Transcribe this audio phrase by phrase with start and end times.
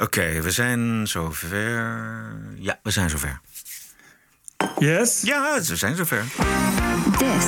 [0.00, 2.02] Oké, we zijn zover.
[2.58, 3.40] Ja, we zijn zover.
[4.78, 5.20] Yes?
[5.22, 6.24] Ja, we zijn zover.
[7.18, 7.44] This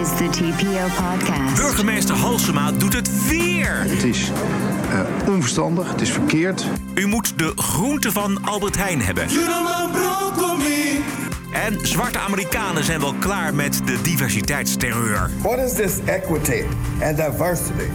[0.00, 1.54] is the TPO podcast.
[1.54, 3.76] Burgemeester Halsema doet het weer.
[3.76, 4.30] Het is
[4.90, 6.66] eh, onverstandig, het is verkeerd.
[6.94, 9.26] U moet de groente van Albert Heijn hebben.
[11.52, 15.30] En zwarte Amerikanen zijn wel klaar met de diversiteitsterreur.
[15.42, 16.62] What is this equity
[17.02, 17.88] and diversity?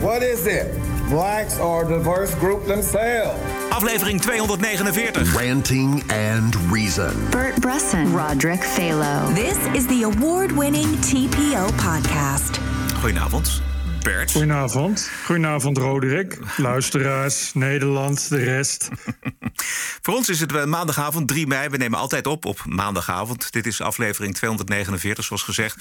[0.00, 0.66] What is it?
[1.08, 3.38] Blacks are a diverse group themselves.
[3.72, 5.36] Aflevering 249.
[5.36, 7.30] Ranting and Reason.
[7.30, 9.34] Bert Bresson, Roderick Phalo.
[9.34, 12.58] This is the award winning TPO podcast.
[13.02, 13.60] Goedenavond,
[14.04, 14.30] Bert.
[14.32, 15.10] Goedenavond.
[15.24, 16.38] Goedenavond, Roderick.
[16.56, 18.88] Luisteraars, Nederland, de rest.
[20.02, 21.68] Voor ons is het eh, maandagavond 3 mei.
[21.68, 23.52] We nemen altijd op op maandagavond.
[23.52, 25.76] Dit is aflevering 249, zoals gezegd.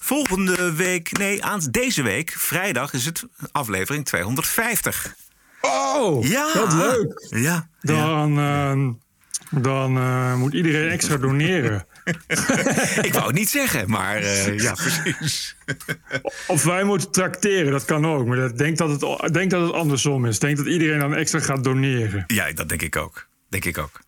[0.00, 5.14] Volgende week, nee, aan deze week, vrijdag, is het aflevering 250.
[5.60, 7.26] Oh, Ja, wat leuk.
[7.28, 7.68] Ja.
[7.80, 8.90] Dan, ehm,
[9.62, 11.86] dan eh, moet iedereen extra doneren.
[13.08, 15.56] ik wou het niet zeggen, maar eh, ja, precies.
[16.46, 18.26] Of wij moeten tracteren, dat kan ook.
[18.26, 20.34] Maar ik denk dat het, denk dat het andersom is.
[20.34, 22.24] Ik denk dat iedereen dan extra gaat doneren.
[22.26, 23.28] Ja, dat denk ik ook.
[23.48, 24.00] Denk ik ook.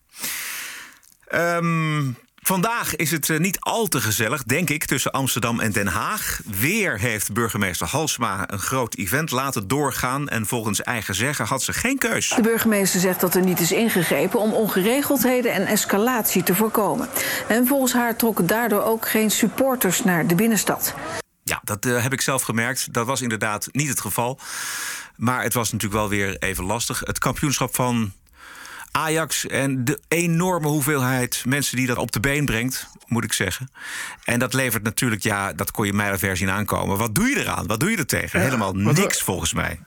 [1.27, 2.11] Ehm,
[2.41, 6.41] vandaag is het eh, niet al te gezellig, denk ik, tussen Amsterdam en Den Haag.
[6.45, 10.27] Weer heeft burgemeester Halsma een groot event laten doorgaan.
[10.29, 12.29] En volgens eigen zeggen had ze geen keus.
[12.29, 17.09] De burgemeester zegt dat er niet is ingegrepen om ongeregeldheden en escalatie te voorkomen.
[17.47, 20.93] En volgens haar trokken daardoor ook geen supporters naar de binnenstad.
[21.43, 22.93] Ja, dat eh, heb ik zelf gemerkt.
[22.93, 24.39] Dat was inderdaad niet het geval.
[25.15, 26.99] Maar het was natuurlijk wel weer even lastig.
[26.99, 28.13] Het kampioenschap van
[28.91, 33.71] Ajax en de enorme hoeveelheid mensen die dat op de been brengt, moet ik zeggen.
[34.23, 36.97] En dat levert natuurlijk, ja, dat kon je mijlenver zien aankomen.
[36.97, 37.67] Wat doe je eraan?
[37.67, 38.41] Wat doe je er tegen?
[38.41, 39.79] Helemaal niks volgens mij.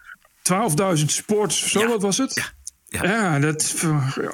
[0.98, 1.86] 12.000 sports, zo Ja.
[1.88, 2.34] wat was het?
[2.34, 2.44] Ja,
[2.92, 3.04] ja.
[3.04, 3.74] Ja, dat,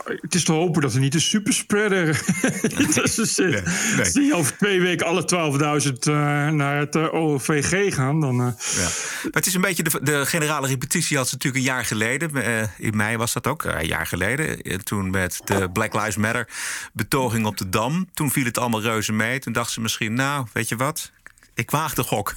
[0.04, 2.20] het is te hopen dat er niet een superspreader
[2.94, 3.50] tussen zit.
[3.50, 3.98] Nee, nee.
[3.98, 6.14] Als die over twee weken alle 12.000 eh,
[6.48, 8.40] naar het eh, OVG gaan, dan...
[8.40, 8.88] eh, Ja.
[9.22, 12.30] Maar het is een beetje de, de generale repetitie had ze natuurlijk een jaar geleden.
[12.78, 14.58] in mei was dat ook, een jaar geleden.
[14.84, 16.48] Toen met de Black Lives Matter
[16.92, 18.08] betoging op de Dam.
[18.14, 19.38] Toen viel het allemaal reuze mee.
[19.38, 21.12] Toen dacht ze misschien, nou, weet je wat?
[21.58, 22.34] Ik waag de gok.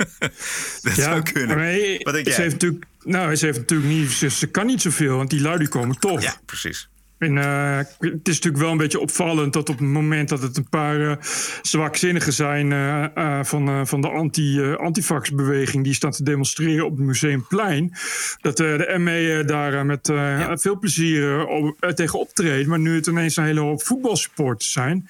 [0.82, 1.56] dat zou kunnen.
[1.56, 4.66] maar hij- Wat denk ze heeft natuurlijk, nou, ze heeft natuurlijk niet, ze, ze kan
[4.66, 6.22] niet zoveel, want die lui die komen toch.
[6.22, 6.88] Ja, precies.
[7.18, 10.56] En, eh, het is natuurlijk wel een beetje opvallend dat op het moment dat het
[10.56, 11.16] een paar eh,
[11.62, 17.92] zwakzinnigen zijn eh, van, van de anti, antifax-beweging die staan te demonstreren op het Museumplein,
[18.40, 20.12] dat de ME daar met
[20.52, 22.68] veel plezier op- tegen optreedt.
[22.68, 25.08] Maar nu het ineens een hele hoop voetbalsupporters zijn,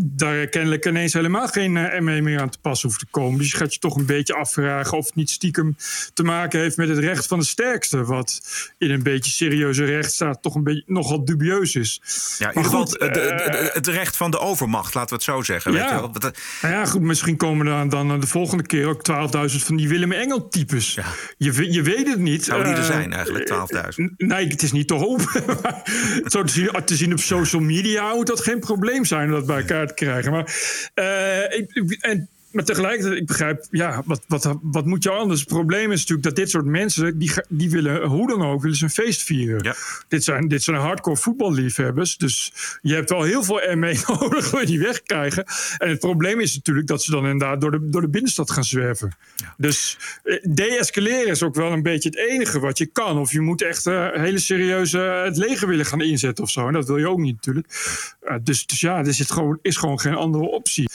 [0.00, 1.72] daar kennelijk ineens helemaal geen
[2.04, 3.38] ME meer aan te pas hoeft te komen.
[3.38, 5.76] Dus je gaat je toch een beetje afvragen of het niet stiekem
[6.14, 8.40] te maken heeft met het recht van de sterkste, wat
[8.78, 12.00] in een beetje serieuze rechtsstaat toch een beetje nogal dubieus is.
[12.38, 15.24] Ja, in ieder geval het- het- eh, het- recht van de overmacht, laten we het
[15.24, 15.72] zo zeggen.
[15.72, 15.94] Weet je Ja.
[16.00, 16.10] wel?
[16.14, 16.30] Eh,
[16.62, 20.12] Nou ja, goed, misschien komen er dan de volgende keer ook 12.000 van die Willem
[20.12, 20.94] Engel-types.
[20.94, 21.04] Ja.
[21.36, 22.44] Je, je weet het niet.
[22.44, 24.12] Zou die er Eh, zijn eigenlijk, 12.000?
[24.16, 25.42] eh, Nee, het is niet te hopen.
[26.32, 29.46] Zo te zien, te zien op social media moet dat geen probleem zijn om dat
[29.46, 30.32] bij elkaar te krijgen.
[30.32, 30.54] Maar,
[30.94, 31.58] eh,
[32.00, 35.40] en, maar tegelijkertijd, ik begrijp, ja, wat, wat, wat moet je anders?
[35.40, 38.76] Het probleem is natuurlijk dat dit soort mensen, die, die willen hoe dan ook, willen
[38.76, 39.62] ze een feest vieren.
[39.62, 39.74] Ja.
[40.08, 42.16] Dit, zijn, dit zijn hardcore voetballiefhebbers.
[42.16, 42.52] Dus
[42.82, 45.44] je hebt wel heel veel ME nodig, wil je die wegkrijgen.
[45.78, 48.64] En het probleem is natuurlijk dat ze dan inderdaad door de, door de binnenstad gaan
[48.64, 49.16] zwerven.
[49.56, 53.18] Dus eh, de-escaleren is ook wel een beetje het enige wat je kan.
[53.18, 56.66] Of je moet echt eh, hele serieuze eh, het leger willen gaan inzetten of zo.
[56.66, 57.68] En dat wil je ook niet natuurlijk.
[58.42, 60.88] Dus, dus ja, er zit gewoon, is gewoon geen andere optie.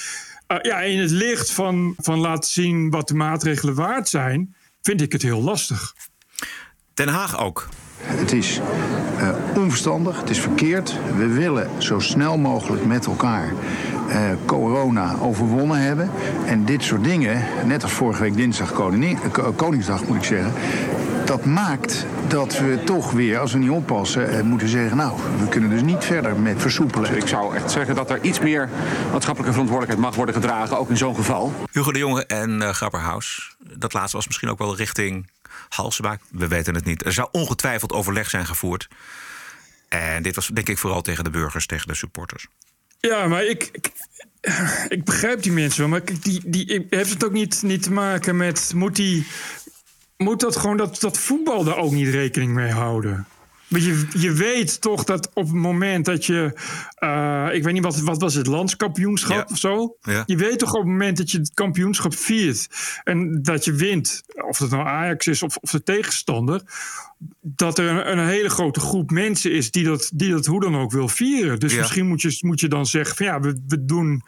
[0.61, 5.01] Eh, ja, in het licht van, van laten zien wat de maatregelen waard zijn, vind
[5.01, 5.93] ik het heel lastig.
[6.93, 7.67] Den Haag ook.
[8.01, 8.59] Het is
[9.17, 10.97] eh, onverstandig, het is verkeerd.
[11.17, 13.53] We willen zo snel mogelijk met elkaar
[14.09, 16.09] eh, corona overwonnen hebben.
[16.45, 20.23] En dit soort dingen, net als vorige week dinsdag Koningin- eh, Ko- Koningsdag moet ik
[20.23, 20.53] zeggen...
[21.25, 24.97] dat maakt dat we toch weer, als we niet oppassen, eh, moeten zeggen...
[24.97, 27.17] nou, we kunnen dus niet verder met versoepelen.
[27.17, 28.69] Ik zou echt zeggen dat er iets meer
[29.11, 31.53] maatschappelijke verantwoordelijkheid mag worden gedragen, ook in zo'n geval.
[31.71, 33.55] Hugo de Jonge en eh Grapperhaus.
[33.59, 35.29] Dat laatste was misschien ook wel richting
[35.69, 36.17] Halsema.
[36.31, 37.05] We weten het niet.
[37.05, 38.87] Er zou ongetwijfeld overleg zijn gevoerd.
[39.89, 42.47] En dit was denk ik vooral tegen de burgers, tegen de supporters.
[42.99, 43.91] Ja, maar ik, ik,
[44.87, 45.89] ik begrijp die mensen wel.
[45.89, 48.71] Maar die, die, heeft het ook niet, niet te maken met.
[48.75, 49.27] Moet, die,
[50.17, 53.27] moet dat gewoon dat, dat voetbal daar ook niet rekening mee houden?
[53.67, 56.59] Maar je, je weet toch dat op het moment dat je.
[56.99, 58.47] Uh, ik weet niet, wat, wat was het?
[58.47, 59.45] Landskampioenschap Ja.
[59.51, 59.95] of zo?
[60.01, 60.23] Ja.
[60.25, 62.67] Je weet toch op het moment dat je het kampioenschap viert.
[63.03, 64.23] en dat je wint.
[64.47, 66.61] of het nou Ajax is of, of de tegenstander.
[67.41, 70.75] dat er een, een hele grote groep mensen is die dat, die dat hoe dan
[70.75, 71.59] ook wil vieren.
[71.59, 71.79] Dus Ja.
[71.79, 74.23] misschien moet je, moet je dan zeggen: van ja, we, we doen.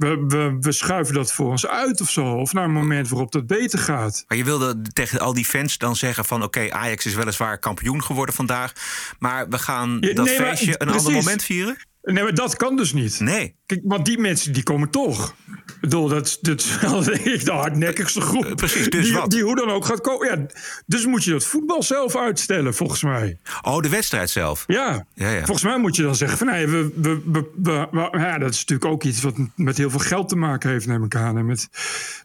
[0.00, 2.34] We, we, we schuiven dat voor ons uit of zo.
[2.34, 4.24] Of naar een moment waarop dat beter gaat.
[4.28, 6.42] Maar je wilde tegen al die fans dan zeggen van...
[6.42, 8.72] oké, Ajax is weliswaar kampioen geworden vandaag...
[9.18, 11.76] maar we gaan Ja, dat nee, maar feestje een ander moment vieren?
[12.02, 13.20] Nee, maar dat kan dus niet.
[13.20, 13.54] Nee.
[13.66, 15.34] Kijk, want die mensen die komen toch.
[15.66, 18.44] Ik bedoel, dat, is- dat is wel ik de hardnekkigste groep.
[18.44, 19.30] Eh, precies, dus die, wat?
[19.30, 20.26] die hoe dan ook gaat komen.
[20.28, 20.46] Ja,
[20.86, 23.38] dus moet je dat voetbal zelf uitstellen, volgens mij.
[23.62, 24.64] Oh, de wedstrijd zelf.
[24.66, 25.38] Ja, Ja, ja.
[25.38, 26.46] volgens mij moet je dan zeggen van...
[26.46, 29.90] Nee, we, we, we, we- we- ja, dat is natuurlijk ook iets wat met heel
[29.90, 31.38] veel geld te maken heeft, neem ik aan.
[31.38, 31.68] En met,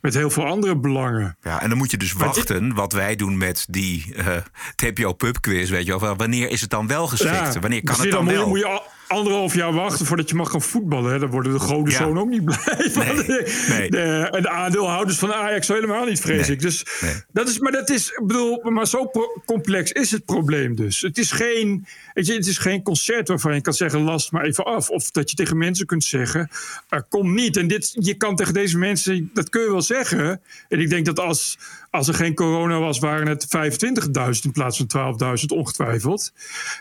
[0.01, 1.38] met heel veel andere belangen.
[1.42, 4.27] Ja, en dan moet je dus Maar dit- wachten, wat wij doen met die eh,
[4.75, 6.16] TPO Pub Quiz, weet je wel.
[6.16, 7.60] Wanneer is het dan wel geschikt?
[7.60, 8.48] Wanneer kan dus het dan wel?
[8.48, 11.11] moet je al- anderhalf jaar wachten voordat je mag gaan voetballen.
[11.11, 11.19] Hè?
[11.19, 11.97] Dan worden de goden Ja.
[11.97, 12.91] zoon ook niet blij.
[12.95, 13.89] Nee, nee.
[13.89, 16.61] De, en de aandeelhouders van Ajax helemaal niet, vrees Nee, ik.
[16.61, 16.85] Dus
[17.31, 19.11] dat is, maar dat is, ik bedoel, maar zo
[19.45, 21.01] complex is het probleem dus.
[21.01, 24.43] Het is geen, weet je, het is geen concert waarvan je kan zeggen, last maar
[24.43, 24.89] even af.
[24.89, 26.49] Of dat je tegen mensen kunt zeggen,
[26.89, 27.57] eh, kom niet.
[27.57, 30.41] En dit, je kan tegen deze mensen, dat kun je wel zeggen.
[30.69, 31.57] En ik denk dat als,
[31.95, 36.33] als er geen corona was, waren het 25.000 in plaats van 12.000 ongetwijfeld.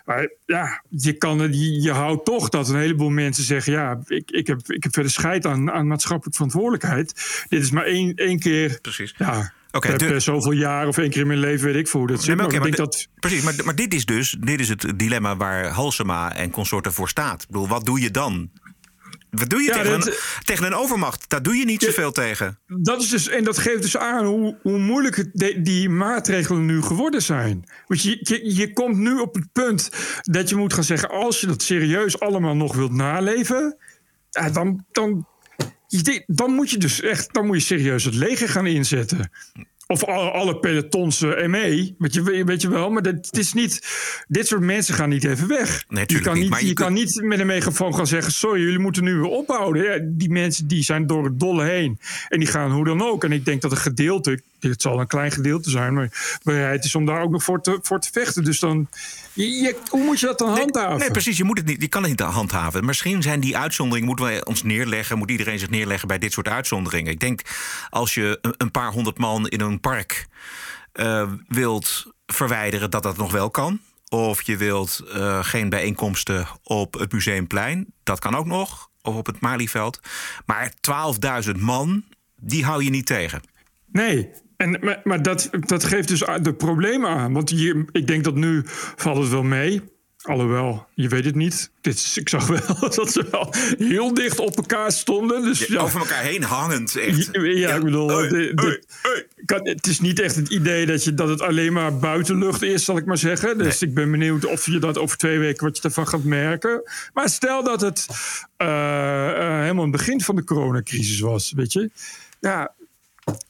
[0.05, 3.73] Maar ja, je, kan, je, je houdt toch dat een heleboel mensen zeggen...
[3.73, 7.45] ja, ik, ik, heb, ik heb verder scheid aan, aan maatschappelijke verantwoordelijkheid.
[7.49, 8.79] Dit is maar één, één keer...
[8.83, 9.15] Precies.
[9.19, 12.09] Ja, Oké, de- zoveel jaar of één keer in mijn leven, weet ik veel hoe
[12.09, 12.37] dat Nee, zit.
[12.37, 13.09] maar Maar ik maar dat...
[13.21, 17.09] Precies, maar, maar dit is dus dit is het dilemma waar Halsema en consorten voor
[17.09, 17.43] staat.
[17.43, 18.51] Ik bedoel, wat doe je dan?
[19.35, 20.15] Wat doe je Ja, tegen, dat- een,
[20.45, 21.29] tegen een overmacht?
[21.29, 22.59] Daar doe je niet zoveel tegen.
[22.67, 26.67] Dat is dus, en dat geeft dus aan hoe, hoe moeilijk het de- die maatregelen
[26.67, 27.65] nu geworden zijn.
[27.87, 29.91] Want je, je, je komt nu op het punt
[30.23, 33.77] dat je moet gaan zeggen: als je dat serieus allemaal nog wilt naleven,
[34.31, 35.27] ja, dan, dan,
[36.27, 39.31] dan moet je dus echt dan moet je serieus het leger gaan inzetten.
[39.87, 42.91] Of alle, alle pelotons eh, ME, weet je, weet je wel.
[42.91, 43.87] Maar dat, het is niet,
[44.29, 45.85] dit soort mensen gaan niet even weg.
[45.89, 48.33] Nee, je kan niet, niet, maar je kan niet met een megafoon gaan zeggen...
[48.33, 49.83] sorry, jullie moeten nu weer ophouden.
[49.83, 51.99] Ja, die mensen die zijn door het dolle heen.
[52.29, 53.25] En die gaan hoe dan ook.
[53.25, 55.95] En ik denk dat een gedeelte, dit zal een klein gedeelte zijn...
[55.95, 58.45] maar bereid is om daar ook nog voor te, voor te vechten.
[58.45, 58.89] Dus dan,
[59.33, 60.99] je, je- hoe moet je dat dan handhaven?
[60.99, 61.37] Nee, precies.
[61.37, 62.85] Je, moet het niet, je kan het niet handhaven.
[62.85, 66.49] Misschien zijn die uitzonderingen, moeten we ons neerleggen, moet iedereen zich neerleggen bij dit soort
[66.49, 67.13] uitzonderingen.
[67.13, 67.41] Ik denk
[67.91, 70.27] als je een, een paar honderd man in een park
[70.93, 73.81] eh, wilt verwijderen, dat dat nog wel kan.
[74.09, 78.89] Of je wilt eh, geen bijeenkomsten op het museumplein, dat kan ook nog.
[79.03, 80.01] Of op het Malieveld.
[80.47, 80.73] Maar
[81.45, 82.05] 12.000 man,
[82.37, 83.43] die hou je niet tegen.
[83.87, 87.33] Nee, en, maar, maar dat, dat geeft dus de problemen aan.
[87.33, 87.51] Want
[87.93, 88.63] ik denk dat nu
[88.97, 89.83] valt het wel mee.
[90.23, 91.71] Alhoewel, je weet het niet.
[91.81, 95.43] Dit is, ik zag wel dat ze wel heel dicht op elkaar stonden.
[95.43, 97.29] Dus ja, Over elkaar heen hangend, echt.
[97.33, 98.87] Ja, ja, ik bedoel, dit-
[99.45, 102.85] kan- het is niet echt het idee dat, je, dat het alleen maar buitenlucht is,
[102.85, 103.59] zal ik maar zeggen.
[103.59, 106.83] Dus ik ben benieuwd of je dat over twee weken wat je ervan gaat merken.
[107.13, 108.07] Maar stel dat het
[108.57, 111.91] eh, eh, helemaal het begin van de coronacrisis was, weet je.
[112.41, 112.75] Ja,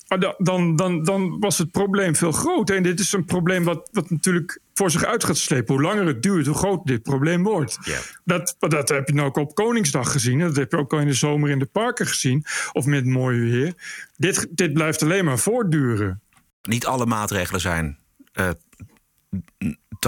[0.08, 2.76] ah, da- dan, dan, dan was het probleem veel groter.
[2.76, 5.74] En dit is een probleem wat, wat natuurlijk voor zich uit gaat slepen.
[5.74, 7.78] Hoe langer het duurt, hoe groter dit probleem wordt.
[8.24, 10.38] Dat, dat heb je nou ook op Koningsdag gezien.
[10.38, 12.44] Dat heb je ook al in de zomer in de parken gezien.
[12.72, 13.74] Of met mooi weer.
[14.16, 16.20] Dit, dit blijft alleen maar voortduren.
[16.62, 17.98] niet alle maatregelen zijn
[18.32, 18.50] eh,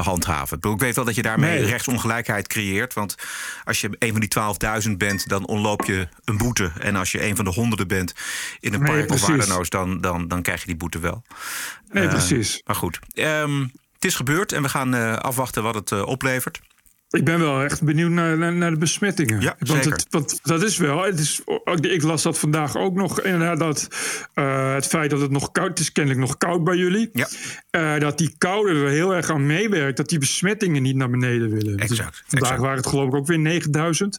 [0.02, 0.58] te handhaven.
[0.60, 1.68] Ik weet wel dat je daarmee Nee.
[1.70, 2.94] rechtsongelijkheid creëert.
[2.94, 3.14] Want
[3.64, 6.72] als je een van die 12.000 bent, dan onloop je een boete.
[6.80, 8.14] En als je een van de honderden bent
[8.60, 10.98] in een Nee, park of waar dan ook, dan, dan, dan krijg je die boete
[10.98, 11.22] wel.
[11.90, 12.60] Nee, Eh, precies.
[12.64, 13.60] Maar goed, Ehm,
[13.94, 16.60] het is gebeurd en we gaan eh, afwachten wat het eh, oplevert.
[17.16, 19.40] Ik ben wel echt benieuwd naar, naar, naar de besmettingen.
[19.40, 19.92] Ja, want, zeker.
[19.92, 21.02] het, want dat is wel.
[21.02, 21.40] Het is,
[21.80, 23.20] ik las dat vandaag ook nog.
[23.20, 23.88] Inderdaad, dat,
[24.34, 27.10] eh, het feit dat het nog koud het is, kennelijk nog koud bij jullie.
[27.12, 27.28] Ja.
[27.70, 29.96] Eh, dat die koude er heel erg aan meewerkt.
[29.96, 31.78] Dat die besmettingen niet naar beneden willen.
[31.78, 32.60] Exact, Dus vandaag exact.
[32.60, 34.18] waren het geloof ik ook weer 9000.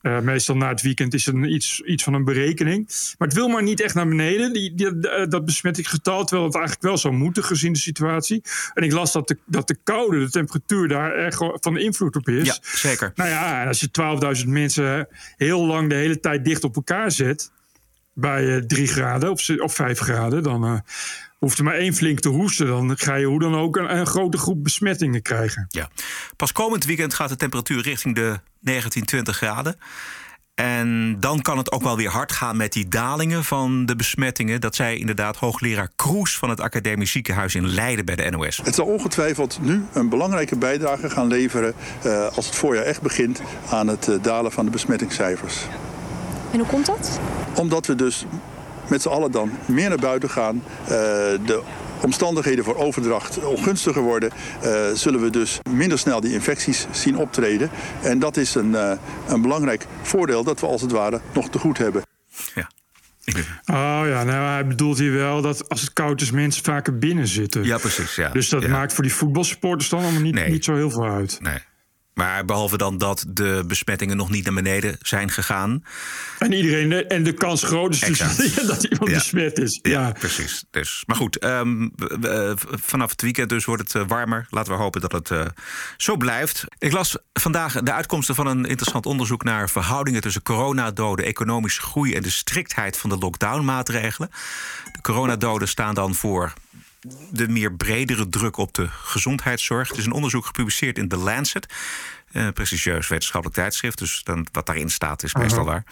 [0.00, 2.86] Eh, meestal na het weekend is er een iets, iets van een berekening.
[3.18, 4.52] Maar het wil maar niet echt naar beneden.
[4.52, 6.24] Die, die, dat besmettingsgetal.
[6.24, 8.42] Terwijl het eigenlijk wel zou moeten gezien de situatie.
[8.74, 12.26] En ik las dat de, dat de koude, de temperatuur daar erg van invloed op
[12.38, 12.46] is.
[12.46, 13.12] Ja, zeker.
[13.14, 13.88] Nou ja, als je
[14.42, 17.50] 12.000 mensen heel lang de hele tijd dicht op elkaar zet.
[18.14, 20.42] bij eh, 3 graden of, ze- of 5 graden.
[20.42, 20.78] dan eh,
[21.38, 22.66] hoeft er maar één flink te hoesten.
[22.66, 25.66] Dan ga je hoe dan ook een, een grote groep besmettingen krijgen.
[25.68, 25.90] Ja.
[26.36, 29.76] Pas komend weekend gaat de temperatuur richting de 19, 20 graden.
[30.58, 34.60] En dan kan het ook wel weer hard gaan met die dalingen van de besmettingen.
[34.60, 38.60] Dat zei inderdaad hoogleraar Kroes van het Academisch Ziekenhuis in Leiden bij de NOS.
[38.64, 41.74] Het zal ongetwijfeld nu een belangrijke bijdrage gaan leveren
[42.06, 45.56] uh, als het voorjaar echt begint aan het uh, dalen van de besmettingscijfers.
[46.52, 47.20] En hoe komt dat?
[47.54, 48.24] Omdat we dus
[48.88, 50.62] met z'n allen dan meer naar buiten gaan.
[50.82, 51.62] Uh, de
[52.00, 54.30] omstandigheden voor overdracht ongunstiger worden,
[54.64, 57.70] uh, zullen we dus minder snel die infecties zien optreden.
[58.02, 58.92] En dat is een, uh,
[59.28, 62.02] een belangrijk voordeel dat we als het ware nog te goed hebben.
[62.54, 62.70] Ja.
[63.66, 67.26] Oh ja, nou, hij bedoelt hier wel dat als het koud is, mensen vaker binnen
[67.26, 67.64] zitten.
[67.64, 68.14] Ja, precies.
[68.14, 68.28] Ja.
[68.28, 68.68] Dus dat ja.
[68.68, 70.50] maakt voor die voetbalsupporters dan allemaal niet, Nee.
[70.50, 71.38] niet zo heel veel uit.
[71.40, 71.58] Nee.
[72.18, 75.84] Maar behalve dan dat de besmettingen nog niet naar beneden zijn gegaan.
[76.38, 78.18] En iedereen, en de kans groot is dus
[78.66, 79.16] dat iemand Ja.
[79.16, 79.78] besmet is.
[79.82, 80.12] Ja, Ja.
[80.12, 80.64] precies.
[80.70, 81.88] Dus, maar goed, ehm,
[82.22, 84.46] eh, vanaf het weekend dus wordt het eh, warmer.
[84.50, 85.44] Laten we hopen dat het eh,
[85.96, 86.64] zo blijft.
[86.78, 92.14] Ik las vandaag de uitkomsten van een interessant onderzoek naar verhoudingen tussen coronadoden, economische groei
[92.14, 94.30] en de striktheid van de lockdown-maatregelen.
[94.92, 96.52] De coronadoden staan dan voor
[97.30, 99.88] de meer bredere druk op de gezondheidszorg.
[99.88, 101.74] Het is een onderzoek gepubliceerd in The Lancet.
[102.32, 103.98] Een prestigieus wetenschappelijk tijdschrift.
[103.98, 105.84] Dus dan, wat daarin staat is meestal waar.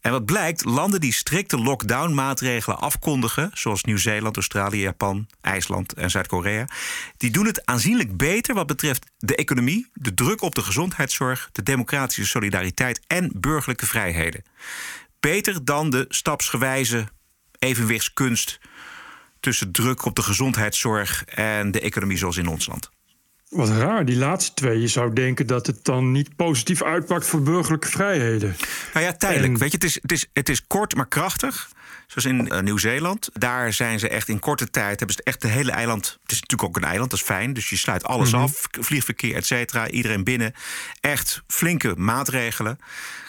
[0.00, 3.50] En wat blijkt, landen die strikte lockdown-maatregelen afkondigen...
[3.54, 6.68] zoals Nieuw-Zeeland, Australië, Japan, IJsland en Zuid-Korea...
[7.16, 9.90] die doen het aanzienlijk beter wat betreft de economie...
[9.92, 13.00] de druk op de gezondheidszorg, de democratische solidariteit...
[13.06, 14.44] en burgerlijke vrijheden.
[15.20, 17.08] Beter dan de stapsgewijze
[17.58, 18.58] evenwichtskunst...
[19.40, 22.90] tussen druk op de gezondheidszorg en de economie zoals in ons land.
[23.48, 24.80] Wat raar, die laatste twee.
[24.80, 28.56] Je zou denken dat het dan niet positief uitpakt voor burgerlijke vrijheden.
[28.94, 29.52] Nou ja, tijdelijk.
[29.52, 31.68] En- Weet je, het is, het, is, het is kort, maar krachtig.
[32.06, 33.28] Zoals in eh, Nieuw-Zeeland.
[33.32, 34.98] Daar zijn ze echt in korte tijd.
[34.98, 36.18] Hebben ze echt de hele eiland.
[36.22, 37.52] Het is natuurlijk ook een eiland, dat is fijn.
[37.52, 38.42] Dus je sluit alles Mhm.
[38.42, 38.66] af.
[38.70, 39.88] Vliegverkeer, et cetera.
[39.88, 40.52] Iedereen binnen.
[41.00, 42.78] Echt flinke maatregelen.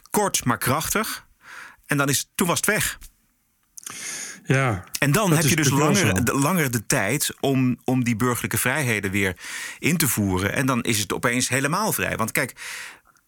[0.10, 1.26] Kort, maar krachtig.
[1.86, 2.98] En dan is, toen was het weg.
[4.48, 4.84] Ja.
[5.00, 9.12] En dan heb je dus langer, de, langer de tijd om, om die burgerlijke vrijheden
[9.12, 9.36] weer
[9.80, 10.54] in te voeren.
[10.54, 12.16] En dan is het opeens helemaal vrij.
[12.16, 12.54] Want kijk,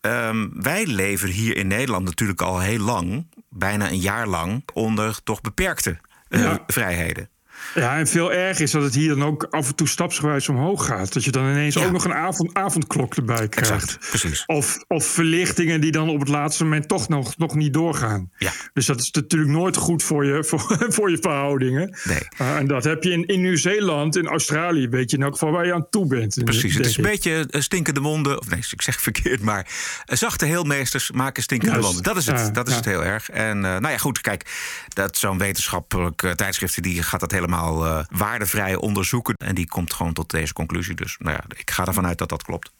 [0.01, 5.23] ehm, wij leven hier in Nederland natuurlijk al heel lang, bijna een jaar lang, onder
[5.23, 5.97] toch beperkte
[6.29, 6.63] eh, Ja.
[6.67, 7.29] vrijheden.
[7.75, 10.85] Ja, en veel erg is dat het hier dan ook af en toe stapsgewijs omhoog
[10.85, 11.13] gaat.
[11.13, 11.85] Dat je dan ineens Ja.
[11.85, 13.71] ook nog een avond, avondklok erbij krijgt.
[13.71, 14.43] Exact, precies.
[14.45, 18.31] Of, of verlichtingen die dan op het laatste moment toch nog, nog niet doorgaan.
[18.37, 18.51] Ja.
[18.73, 21.97] Dus dat is natuurlijk nooit goed voor je, voor, voor je verhoudingen.
[22.03, 22.19] Nee.
[22.41, 25.51] Uh, en dat heb je in, in Nieuw-Zeeland, in Australië, weet je in elk geval
[25.51, 26.43] waar je aan toe bent.
[26.43, 28.39] Precies, het is een beetje eh, stinkende monden.
[28.39, 29.67] Of nee, ik zeg verkeerd, maar
[30.05, 32.13] eh, zachte heelmeesters maken stinkende Juist, monden.
[32.13, 32.79] Dat is het, ja, dat is ja.
[32.79, 33.29] het heel erg.
[33.29, 34.45] En eh, nou ja, goed, kijk,
[34.87, 39.33] dat zo'n wetenschappelijk eh, tijdschrift die gaat dat helemaal eh, waardevrij onderzoeken.
[39.37, 40.95] En die komt gewoon tot deze conclusie.
[40.95, 42.71] Dus nou ja, ik ga ervan uit dat dat klopt.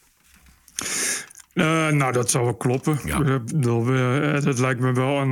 [1.53, 2.99] Eh, nou, dat zou wel kloppen.
[3.05, 3.39] Ja.
[3.39, 5.31] Bedoel, eh, dat lijkt me wel een.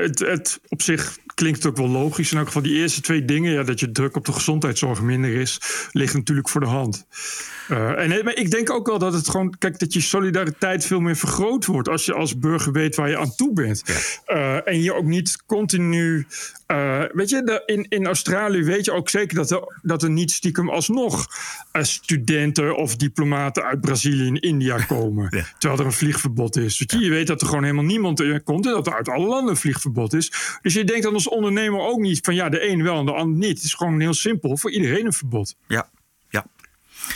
[0.00, 2.32] het, het, op zich klinkt het ook wel logisch.
[2.32, 5.34] In elk geval, die eerste twee dingen, ja, dat je druk op de gezondheidszorg minder
[5.34, 5.60] is,
[5.92, 7.06] ligt natuurlijk voor de hand.
[7.68, 11.00] Eh, en maar ik denk ook wel dat het gewoon, kijk, dat je solidariteit veel
[11.00, 13.82] meer vergroot wordt als je als burger weet waar je aan toe bent.
[14.26, 16.26] Eh, en je ook niet continu.
[16.66, 20.10] eh, weet je, de, in, in Australië weet je ook zeker dat er, dat er
[20.10, 21.26] niet stiekem alsnog
[21.72, 25.26] eh, studenten of diplomaten uit Brazilië en India komen.
[25.30, 25.44] Ja.
[25.58, 26.78] Terwijl er een vliegverbod is.
[26.78, 29.26] Je, je weet dat er gewoon helemaal niemand eh, komt en dat er uit alle
[29.26, 30.32] landen een vliegverbod is.
[30.62, 33.12] Dus je denkt dan als ondernemer ook niet van ja, de een wel en de
[33.12, 33.56] ander niet.
[33.56, 35.54] Het is gewoon heel simpel voor iedereen een verbod.
[35.66, 35.88] Ja.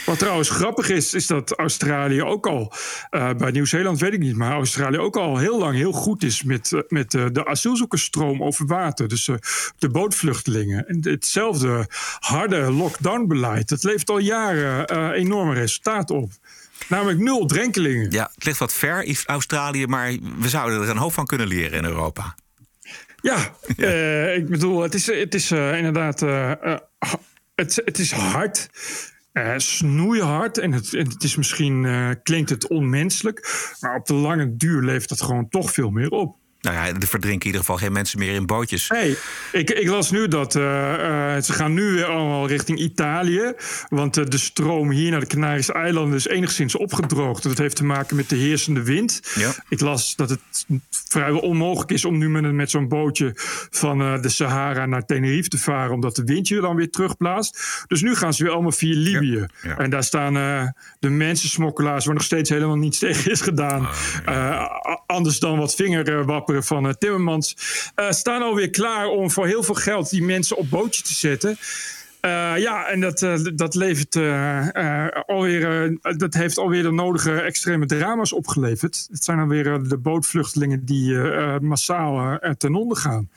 [0.07, 2.73] Wat trouwens grappig is, is dat Australië ook al,
[3.11, 6.43] eh, bij Nieuw-Zeeland weet ik niet, maar Australië ook al heel lang heel goed is
[6.43, 9.09] met, eh, met eh, de asielzoekersstroom over water.
[9.09, 9.31] Dus
[9.79, 10.89] de bootvluchtelingen.
[10.89, 11.87] En hetzelfde
[12.19, 16.33] harde lockdown-beleid, dat levert al jaren enorme resultaten op.
[16.89, 18.11] Namelijk nul drenkelingen.
[18.11, 21.79] ja, het ligt wat ver, Australië, maar we zouden er een hoop van kunnen leren
[21.79, 22.35] in Europa.
[23.21, 26.21] Ja, eh, ik bedoel, het is, het is inderdaad.
[27.55, 28.69] het, het is hard.
[29.33, 30.59] Eh snoeihard.
[30.59, 31.85] En het, het is misschien.
[31.85, 33.71] eh, klinkt het onmenselijk.
[33.81, 36.37] Maar op de lange duur levert het gewoon toch veel meer op.
[36.63, 38.89] Nou ja, er verdrinken in ieder geval geen mensen meer in bootjes.
[38.89, 39.17] Hey,
[39.53, 43.53] ik, ik las nu dat eh, eh, ze gaan nu weer allemaal richting Italië.
[43.89, 47.43] Want eh, de stroom hier naar de Canarische eilanden is enigszins opgedroogd.
[47.43, 49.21] Dat heeft te maken met de heersende wind.
[49.35, 49.51] Ja.
[49.69, 50.41] Ik las dat het
[51.09, 53.33] vrijwel onmogelijk is om nu met, met zo'n bootje
[53.71, 55.93] van de Sahara naar Tenerife te varen.
[55.95, 57.85] Omdat de wind je dan weer terugblaast.
[57.87, 59.47] Dus nu gaan ze weer allemaal via Libië.
[59.63, 59.79] ja.
[59.79, 60.35] En daar staan
[61.01, 63.89] de mensensmokkelaars waar nog steeds helemaal niets tegen is gedaan.
[64.25, 65.73] Eh, a- anders dan wat
[66.61, 67.57] van eh, Timmermans.
[67.95, 71.57] eh, staan alweer klaar om voor heel veel geld die mensen op bootje te zetten.
[72.25, 73.19] Uh, ja, en dat,
[73.55, 79.07] dat levert uh, alweer, dat heeft alweer de nodige extreme drama's opgeleverd.
[79.11, 81.17] Het zijn alweer de bootvluchtelingen die
[81.61, 83.31] massaal ten onder gaan.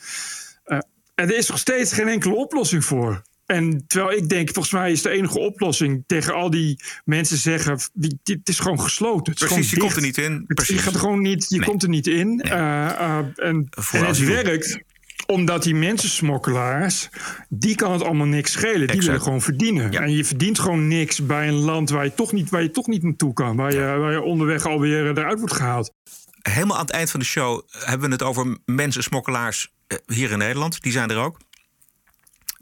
[1.15, 3.21] er is nog steeds geen enkele oplossing voor.
[3.45, 7.79] En terwijl ik denk, volgens mij is de enige oplossing tegen al die mensen zeggen:
[8.23, 9.33] dit is gewoon gesloten.
[9.33, 10.45] Het is Precies, gewoon je komt er niet in.
[10.47, 10.75] Precies.
[10.75, 12.35] Je, gaat er gewoon niet, je komt er niet in.
[12.35, 12.51] Nee.
[12.51, 14.83] en, en het werkt
[15.25, 17.09] omdat die mensensmokkelaars,
[17.49, 18.87] die kan het allemaal niks schelen.
[18.87, 19.91] Die willen gewoon verdienen.
[19.91, 20.01] Ja.
[20.01, 22.87] En je verdient gewoon niks bij een land waar je toch niet, waar je toch
[22.87, 23.55] niet naartoe kan.
[23.55, 25.93] Waar je, waar je onderweg alweer eruit wordt gehaald.
[26.41, 29.73] Helemaal aan het eind van de show hebben we het over mensensmokkelaars
[30.05, 30.81] hier in Nederland.
[30.81, 31.37] Die zijn er ook.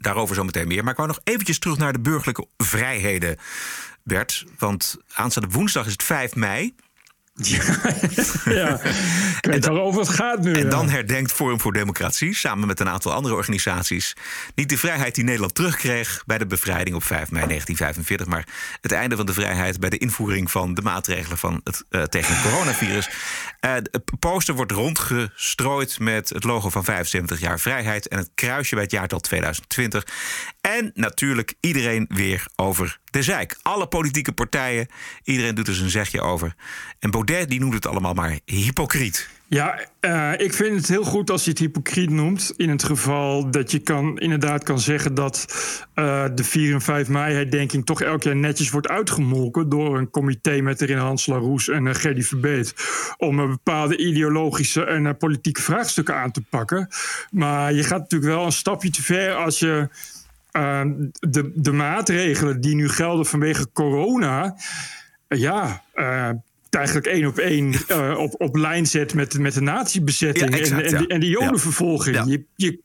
[0.04, 0.82] Daarover zometeen meer.
[0.82, 3.36] Maar ik wou nog eventjes terug naar de burgerlijke vrijheden,
[4.02, 4.44] Bert.
[4.58, 6.74] Want aanstaande woensdag is het 5 mei.
[7.36, 7.62] Ja,
[8.44, 8.80] ja.
[8.84, 10.52] ik weet waarover het gaat nu.
[10.52, 14.16] En dan herdenkt Forum voor Democratie samen met een aantal andere organisaties
[14.54, 18.46] niet de vrijheid die Nederland terugkreeg bij de bevrijding op 5 mei 1945, maar
[18.80, 22.34] het einde van de vrijheid bij de invoering van de maatregelen van het, uh, tegen
[22.34, 23.08] het coronavirus.
[23.60, 28.74] Uh, het poster wordt rondgestrooid met het logo van 75 jaar vrijheid en het kruisje
[28.74, 30.06] bij het jaartal 2020.
[30.60, 33.56] En natuurlijk iedereen weer over de zeik.
[33.62, 34.88] Alle politieke partijen,
[35.22, 36.54] iedereen doet er zijn zegje over.
[36.98, 39.28] En Die noemt het allemaal maar hypocriet.
[39.46, 42.52] Ja, uh, ik vind het heel goed als je het hypocriet noemt.
[42.56, 45.46] In het geval dat je kan, inderdaad kan zeggen dat
[45.94, 50.10] uh, de 4 en 5 mei herdenking toch elk jaar netjes wordt uitgemolken door een
[50.10, 52.74] comité met erin Hans Laroes en uh, Gerdy Verbeet.
[53.16, 56.88] Om een bepaalde ideologische en politieke vraagstukken aan te pakken.
[57.30, 59.88] Maar je gaat natuurlijk wel een stapje te ver als je
[60.52, 64.56] uh, de, de maatregelen die nu gelden vanwege corona.
[65.28, 65.82] ja,
[66.74, 70.52] eigenlijk één op één uh, op, op lijn zet met, met de ja, exact, en,
[70.52, 71.06] en, ja.
[71.06, 72.16] en, de jodenvervolging.
[72.16, 72.24] Ja.
[72.26, 72.78] Je, je,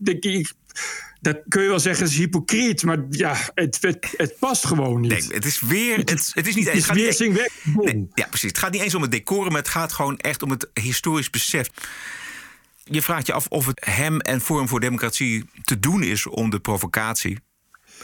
[1.22, 5.12] dat kun je wel zeggen, is hypocriet, maar ja, het, het, het past gewoon niet.
[5.12, 5.98] Nee, het is weer.
[5.98, 6.88] Het, het is niet eens.
[6.88, 7.50] Het is weer weg.
[7.64, 8.50] Nee, ja, precies.
[8.50, 11.30] Het gaat niet eens om het decorum, maar het gaat gewoon echt om het historisch
[11.30, 11.70] besef.
[12.84, 16.50] Je vraagt je af of het hem en Forum voor Democratie te doen is om
[16.50, 17.40] de provocatie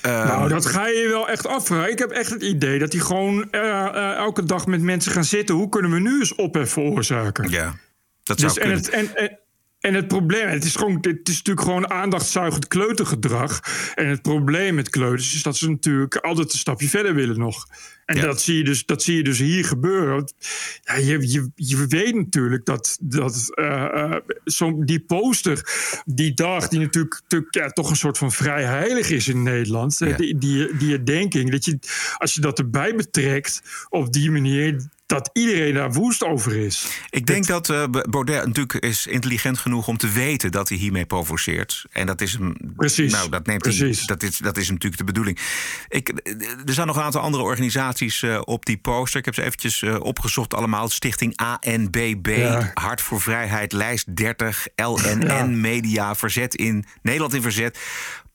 [0.06, 1.92] nou, dat ga je wel echt afvragen.
[1.92, 5.24] Ik heb echt het idee dat hij gewoon uh, uh, elke dag met mensen gaan
[5.24, 5.56] zitten.
[5.56, 7.50] Hoe kunnen we nu eens ophef veroorzaken?
[7.50, 7.76] Ja,
[8.24, 9.40] dat zou dus, en, het, en, en,
[9.86, 13.60] en het probleem, het is, gewoon, het is natuurlijk gewoon aandachtzuigend kleutergedrag.
[13.96, 17.68] En het probleem met kleuters is dat ze natuurlijk altijd een stapje verder willen nog.
[18.06, 18.22] En ja.
[18.22, 20.34] dat, zie je dus, dat zie je dus hier gebeuren.
[20.84, 23.66] Ja, je, je, je weet natuurlijk dat, dat uh,
[23.96, 24.16] uh,
[24.46, 25.62] zo, die poster,
[26.06, 29.98] die dag, die natuurlijk, natuurlijk ja, toch een soort van vrij heilig is in Nederland.
[30.00, 30.18] Ja.
[30.18, 31.80] Die, die, die herdenking, dat je,
[32.18, 36.86] als je dat erbij betrekt op die manier, dat iedereen daar woest over is.
[37.10, 41.06] Ik denk dat uh, Baudet natuurlijk is intelligent genoeg om te weten dat hij hiermee
[41.06, 41.86] provoceert.
[41.92, 42.56] En dat is hem.
[42.76, 43.12] Precies.
[43.12, 43.98] Nou, dat neemt Precies.
[43.98, 45.40] Hij, dat, is, dat is natuurlijk de bedoeling.
[45.88, 46.10] Ik,
[46.66, 49.20] er zijn nog een aantal andere organisaties uh, op die poster.
[49.20, 50.90] Ik heb ze eventjes uh, opgezocht allemaal.
[50.90, 52.72] Stichting ANBB, ja.
[52.74, 55.46] Hart voor Vrijheid, Lijst 30, LNN ja.
[55.46, 57.80] Media, Verzet in Nederland in Verzet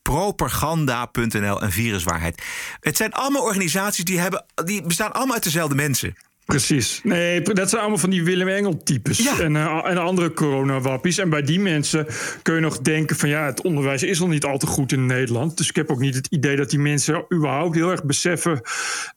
[0.02, 2.42] propaganda.nl en viruswaarheid.
[2.80, 6.14] Het zijn allemaal organisaties die, hebben, die bestaan allemaal uit dezelfde mensen.
[6.50, 7.00] Precies.
[7.02, 9.18] Nee, dat zijn allemaal van die Willem Engel-types.
[9.18, 9.38] Ja.
[9.38, 11.18] En, uh, en andere coronawappies.
[11.18, 12.06] En bij die mensen
[12.42, 13.28] kun je nog denken van...
[13.28, 15.56] ja, het onderwijs is al niet al te goed in Nederland.
[15.56, 18.60] Dus ik heb ook niet het idee dat die mensen überhaupt heel erg beseffen...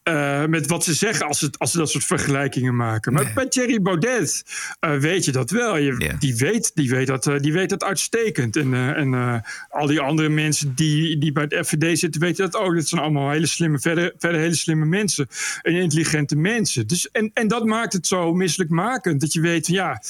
[0.04, 3.14] Uh, met wat ze zeggen als ze, als ze dat soort vergelijkingen maken.
[3.14, 3.34] Maar nee.
[3.34, 4.44] bij Thierry Baudet
[4.82, 5.78] uh, weet je dat wel.
[5.78, 6.20] Je, yeah.
[6.20, 8.56] die, weet, die, weet dat, die weet dat uitstekend.
[8.56, 12.22] En, en al die andere mensen die, die bij het FVD zitten...
[12.22, 12.76] weten dat ook.
[12.76, 15.28] Dat zijn allemaal hele slimme, verder, verder hele slimme mensen.
[15.62, 16.88] En intelligente mensen.
[16.88, 17.10] Dus...
[17.12, 19.22] En, en dat maakt het zo misselijkmakend.
[19.22, 20.02] Dat je weet, ja,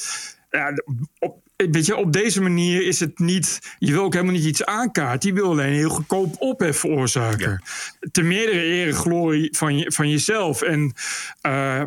[0.50, 0.72] ja
[1.18, 3.76] op, weet je, op deze manier is het niet.
[3.78, 5.28] Je wil ook helemaal niet iets aankaarten.
[5.28, 7.50] Je wil alleen heel goedkoop ophef veroorzaken.
[7.50, 8.08] Ja.
[8.12, 10.62] Te meerdere ere glorie van, je, van jezelf.
[10.62, 10.92] En.
[11.42, 11.82] Uh,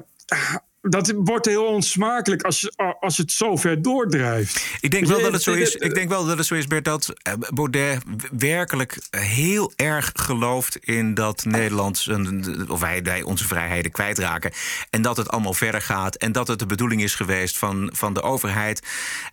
[0.90, 4.78] dat wordt heel onsmakelijk als, als het zo ver doordrijft.
[4.80, 6.86] Ik denk wel dat het zo is, ik denk wel dat het zo is Bert,
[6.86, 7.14] dat
[7.54, 8.04] Baudet
[8.38, 12.08] werkelijk heel erg gelooft in dat Nederland,
[12.68, 14.52] of wij, wij onze vrijheden kwijtraken.
[14.90, 16.16] En dat het allemaal verder gaat.
[16.16, 18.82] En dat het de bedoeling is geweest van, van de overheid.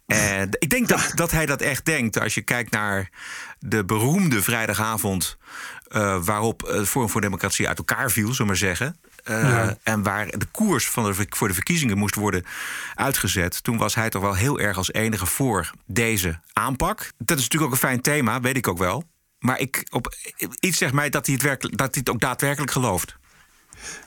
[0.06, 2.20] En ik denk dat, dat hij dat echt denkt.
[2.20, 3.10] Als je kijkt naar
[3.58, 5.36] de beroemde vrijdagavond.
[5.88, 8.96] Uh, waarop het Forum voor Democratie uit elkaar viel, zullen we maar zeggen.
[9.24, 9.76] Uh, ja.
[9.82, 12.44] En waar de koers van de, voor de verkiezingen moest worden
[12.94, 13.62] uitgezet.
[13.62, 17.12] Toen was hij toch wel heel erg als enige voor deze aanpak.
[17.18, 19.04] Dat is natuurlijk ook een fijn thema, weet ik ook wel.
[19.38, 20.14] Maar ik, op,
[20.60, 23.16] iets zegt mij dat hij, het werkelijk, dat hij het ook daadwerkelijk gelooft.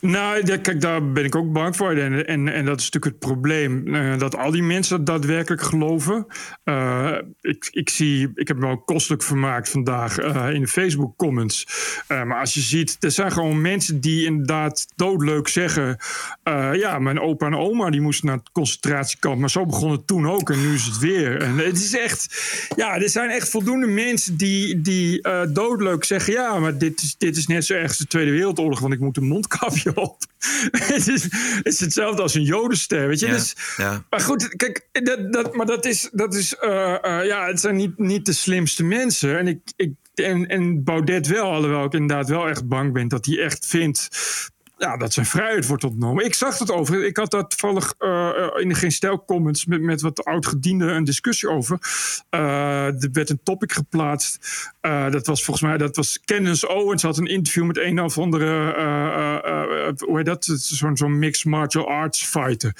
[0.01, 1.91] Nou, kijk, daar ben ik ook bang voor.
[1.91, 3.95] En, en, en dat is natuurlijk het probleem.
[3.95, 6.27] eh, dat al die mensen dat daadwerkelijk geloven.
[6.63, 11.67] Eh, ik, ik, zie, ik heb me ook kostelijk vermaakt vandaag eh, in de Facebook-comments.
[12.07, 15.97] Eh, maar als je ziet, er zijn gewoon mensen die inderdaad doodleuk zeggen...
[16.73, 19.39] ja, mijn opa en oma die moesten naar het concentratiekamp.
[19.39, 21.41] Maar zo begon het toen ook en nu is het weer.
[21.41, 22.41] En het is echt...
[22.75, 26.33] Ja, er zijn echt voldoende mensen die, die doodleuk zeggen...
[26.33, 28.79] ja, maar dit is, dit is net zo erg als de Tweede Wereldoorlog...
[28.79, 29.17] want ik moet
[29.95, 30.17] op.
[30.71, 33.25] het, is, het is hetzelfde als een jodenster, weet je.
[33.25, 34.03] Ja, Dus, ja.
[34.09, 37.75] maar goed, kijk, dat, dat, maar dat is, dat is eh, eh, ja, het zijn
[37.75, 39.37] niet, niet de slimste mensen.
[39.37, 43.25] En, ik, ik, en, en Baudet wel, alhoewel ik inderdaad wel echt bang ben dat
[43.25, 44.09] hij echt vindt
[44.77, 46.25] ja, dat zijn vrijheid wordt ontnomen.
[46.25, 47.05] Ik zag het over.
[47.05, 50.95] Ik had daar toevallig eh, eh, in de Geen Stijl comments met, met wat oud-gedienden
[50.95, 51.79] een discussie over.
[52.29, 54.65] Eh, er werd een topic geplaatst.
[55.09, 58.45] Dat was volgens mij, dat was Candace Owens had een interview met een of andere,
[60.05, 60.45] hoe heet dat?
[60.45, 62.73] Zo'n zo'n mixed martial arts fighter.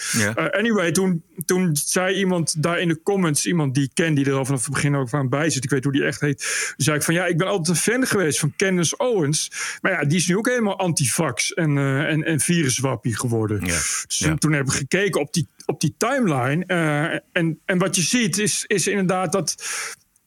[0.51, 4.33] Anyway, toen, toen zei iemand daar in de comments, iemand die ik ken, die er
[4.33, 6.97] al vanaf het begin ook van bij zit, ik weet hoe die echt heet, zei
[6.97, 9.51] ik van ja, ik ben altijd een fan geweest van Candace Owens.
[9.81, 13.60] Maar ja, die is nu ook helemaal antivax en, eh en, en viruswappie geworden.
[13.60, 14.36] Dus Ja.
[14.36, 16.65] toen heb ik gekeken op die, op die timeline.
[16.65, 19.56] eh, en, en wat je ziet is, is inderdaad dat.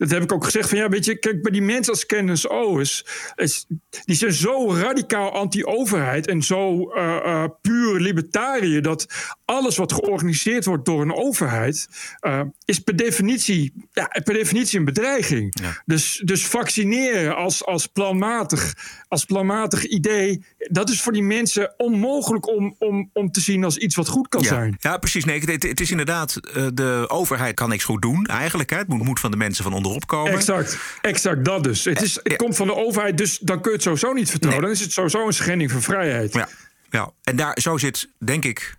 [0.01, 2.49] Dat heb ik ook gezegd van ja, weet je, kijk, bij die mensen als Candace
[2.49, 3.67] Owens, is,
[4.05, 9.07] die zijn zo radicaal anti-overheid en zo eh, eh, puur libertariër dat
[9.45, 11.89] alles wat georganiseerd wordt door een overheid
[12.21, 15.55] eh, is per definitie, ja, per definitie een bedreiging.
[15.85, 18.75] Dus, dus vaccineren als, als, planmatig,
[19.09, 23.77] als planmatig idee, dat is voor die mensen onmogelijk om, om, om te zien als
[23.77, 24.49] iets wat goed kan Ja.
[24.49, 24.77] zijn.
[24.79, 25.25] Ja, precies.
[25.25, 26.41] Nee, het, het is inderdaad,
[26.75, 28.71] de overheid kan niks goed doen eigenlijk.
[28.71, 28.77] Hè.
[28.77, 30.33] Het moet, moet van de mensen van onderop komen.
[30.33, 31.85] Exact, exact dat dus.
[31.85, 34.63] Het, is, het komt van de overheid, dus dan kun je het sowieso niet vertrouwen.
[34.63, 36.33] Dan is het sowieso een schending van vrijheid.
[36.33, 36.49] Ja,
[36.91, 37.11] ja.
[37.23, 38.75] en daar, zo zit, denk ik,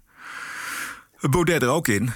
[1.30, 2.12] Baudet er ook in.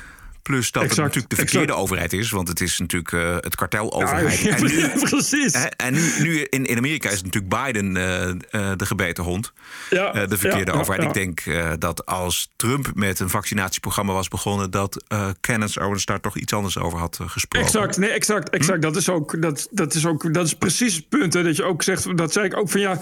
[0.46, 1.82] Plus dat Exact, het natuurlijk de verkeerde exact.
[1.82, 2.30] overheid is.
[2.30, 4.40] Want het is natuurlijk eh, het karteloverheid.
[4.46, 5.54] Ja, en nu, precies.
[5.76, 8.38] en nu, nu in, in Amerika is natuurlijk Biden eh, eh,
[8.78, 9.54] de gebeten hond.
[9.90, 11.04] Ja, de verkeerde overheid.
[11.04, 11.44] Ik denk
[11.80, 14.72] dat als Trump met een vaccinatieprogramma was begonnen...
[14.72, 17.68] dat eh Kenneth Owens daar toch iets anders over had gesproken.
[17.68, 18.82] Exact, nee, exact, exact.
[18.82, 21.34] Dat, is ook, dat, dat, is ook, dat is precies het punt.
[21.34, 23.00] Hè, dat je ook zegt, dat zei ik ook van ja.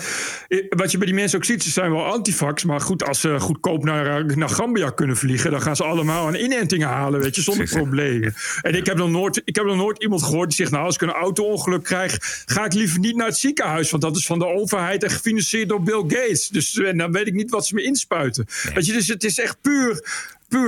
[0.69, 2.63] Wat je bij die mensen ook ziet, ze zijn wel antivax.
[2.63, 6.43] Maar goed, als ze goedkoop naar, naar Gambia kunnen vliegen, dan gaan ze allemaal een
[6.43, 8.35] inenting halen, weet je, zonder problemen.
[8.61, 10.95] En ik heb, nog nooit, ik heb nog nooit iemand gehoord die zegt: Nou, als
[10.95, 13.91] ik een auto-ongeluk krijg, ga ik liever niet naar het ziekenhuis.
[13.91, 16.47] Want dat is van de overheid en gefinancierd door Bill Gates.
[16.47, 18.45] Dus en dan weet ik niet wat ze me inspuiten.
[18.73, 20.03] Weet je, dus het is echt puur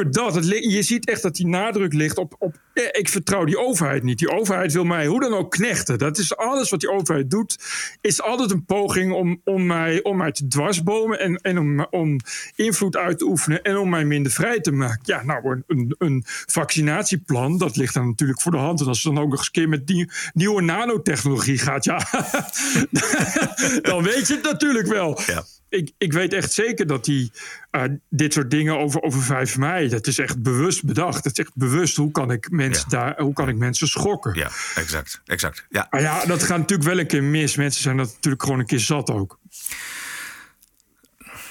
[0.09, 0.35] dat.
[0.35, 2.55] Het, je ziet echt dat die nadruk ligt op, op.
[2.73, 4.17] eh, Ik vertrouw die overheid niet.
[4.19, 5.97] Die overheid wil mij hoe dan ook knechten.
[5.97, 7.57] Dat is alles wat die overheid doet.
[8.01, 11.19] Is altijd een poging om, om, mij, om mij te dwarsbomen.
[11.19, 12.17] En, en om, om
[12.55, 13.61] invloed uit te oefenen.
[13.61, 14.99] En om mij minder vrij te maken.
[15.03, 17.57] Ja, nou, een, een, een vaccinatieplan.
[17.57, 18.81] Dat ligt dan natuurlijk voor de hand.
[18.81, 21.83] En als het dan ook nog eens een keer met die nieuwe nanotechnologie gaat.
[21.83, 21.97] Ja,
[23.81, 25.19] dan weet je het natuurlijk wel.
[25.25, 25.43] Ja.
[25.75, 27.31] Ik, ik weet echt zeker dat die
[27.71, 31.23] eh, dit soort dingen over, over 5 mei, dat is echt bewust bedacht.
[31.23, 34.33] Het is echt bewust hoe kan ik mensen, daar, hoe kan ik mensen schokken.
[34.33, 35.21] Ja, exact.
[35.25, 35.65] exact.
[35.69, 35.87] Ja.
[35.89, 37.55] Maar ja, dat gaat natuurlijk wel een keer mis.
[37.55, 39.39] Mensen zijn dat natuurlijk gewoon een keer zat ook.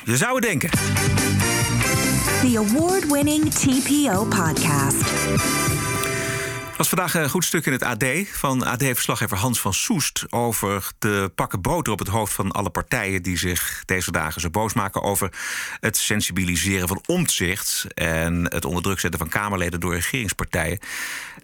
[0.04, 0.70] Je zou het denken.
[2.40, 5.73] The award winning TPO podcast.
[6.76, 10.24] Was vandaag een goed stuk in het AD van AD-verslaggever Hans van Soest...
[10.30, 13.22] over de pakken boter op het hoofd van alle partijen...
[13.22, 15.32] die zich deze dagen zo boos maken over
[15.80, 17.86] het sensibiliseren van omzicht...
[17.94, 20.78] en het onder druk zetten van Kamerleden door regeringspartijen.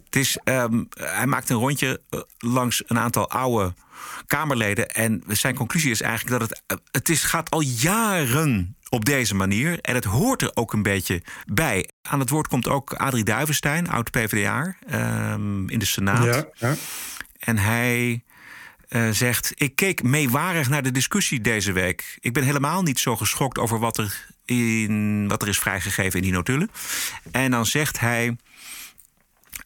[0.05, 3.73] Het is, ehm, hij maakt een rondje eh, langs een aantal oude
[4.25, 4.89] Kamerleden...
[4.89, 9.35] en zijn conclusie is eigenlijk dat het, eh, het is, gaat al jaren op deze
[9.35, 9.79] manier.
[9.81, 11.89] En het hoort er ook een beetje bij.
[12.01, 16.23] Aan het woord komt ook Adrie Duivenstein, oud-PVDA, ehm, in de Senaat.
[16.23, 16.75] Ja, ja.
[17.39, 18.23] En hij
[18.87, 22.17] eh, zegt: Ik keek meewarig naar de discussie deze week.
[22.19, 26.25] Ik ben helemaal niet zo geschokt over wat er, in, wat er is vrijgegeven in
[26.25, 26.71] die notulen.
[27.31, 28.35] En dan zegt hij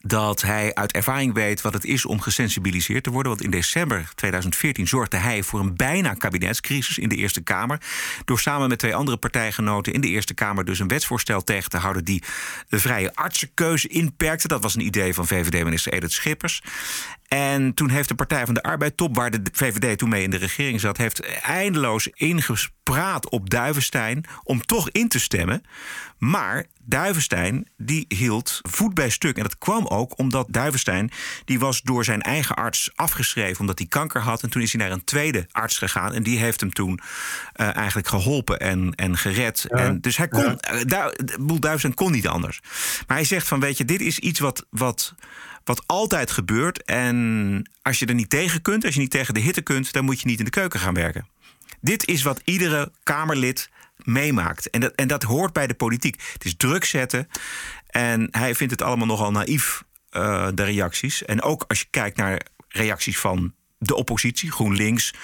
[0.06, 3.32] dat hij uit ervaring weet wat het is om gesensibiliseerd te worden.
[3.32, 7.80] Want in december 2014 zorgde hij voor een bijna kabinetscrisis in de Eerste Kamer.
[8.24, 11.76] Door samen met twee andere partijgenoten in de Eerste Kamer dus een wetsvoorstel tegen te
[11.76, 12.22] houden die
[12.68, 14.48] de vrije artsenkeuze inperkte.
[14.48, 16.62] Dat was een idee van VVD-minister Edith Schippers.
[17.28, 20.30] En toen heeft de Partij van de Arbeid, top waar de VVD toen mee in
[20.30, 25.62] de regering zat, heeft eindeloos ingespraat op Duivenstein om toch in te stemmen.
[26.18, 29.36] Maar Duivenstein die hield voet bij stuk.
[29.36, 31.10] En dat kwam ook omdat Duivenstein
[31.44, 34.42] die was door zijn eigen arts afgeschreven omdat hij kanker had.
[34.42, 36.14] En toen is hij naar een tweede arts gegaan.
[36.14, 37.00] En die heeft hem toen
[37.56, 39.64] uh, eigenlijk geholpen en, en gered.
[39.68, 41.12] En dus hij kon, ja.
[41.12, 42.60] uh, Boel Duivenstein kon niet anders.
[43.06, 45.14] Maar hij zegt van weet je, dit is iets wat, wat,
[45.66, 46.84] wat altijd gebeurt.
[46.84, 50.04] En als je er niet tegen kunt, als je niet tegen de hitte kunt, dan
[50.04, 51.26] moet je niet in de keuken gaan werken.
[51.80, 54.70] Dit is wat iedere Kamerlid meemaakt.
[54.70, 56.22] En dat, en dat hoort bij de politiek.
[56.32, 57.28] Het is druk zetten.
[57.86, 61.24] En hij vindt het allemaal nogal naïef, uh, de reacties.
[61.24, 65.14] En ook als je kijkt naar reacties van de oppositie, GroenLinks.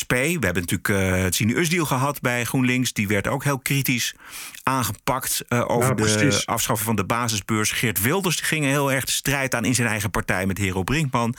[0.00, 2.92] SP, we hebben natuurlijk uh, het Sine-Usdeal gehad bij GroenLinks.
[2.92, 4.14] Die werd ook heel kritisch
[4.62, 7.72] aangepakt uh, over ja, de afschaffen van de basisbeurs.
[7.72, 11.34] Geert Wilders ging heel erg de strijd aan in zijn eigen partij met Hero Brinkman.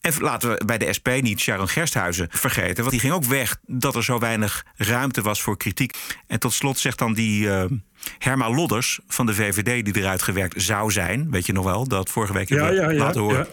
[0.00, 2.76] En laten we bij de SP niet Sharon Gersthuizen vergeten.
[2.76, 5.96] Want die ging ook weg dat er zo weinig ruimte was voor kritiek.
[6.26, 7.46] En tot slot zegt dan die...
[7.46, 7.64] Uh,
[8.18, 11.30] Herma Lodders van de VVD die eruit gewerkt zou zijn.
[11.30, 13.46] Weet je nog wel, dat vorige week ja, ja, ja, laten horen.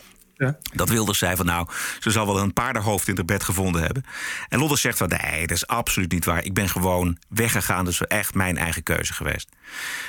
[0.74, 1.68] Dat Wilders zei van nou,
[2.00, 4.04] ze zal wel een paardenhoofd in het bed gevonden hebben.
[4.50, 6.46] En Lodders zegt van nee, dat is absoluut niet waar.
[6.46, 9.50] Ik ben gewoon weggegaan, dus echt mijn eigen keuze geweest.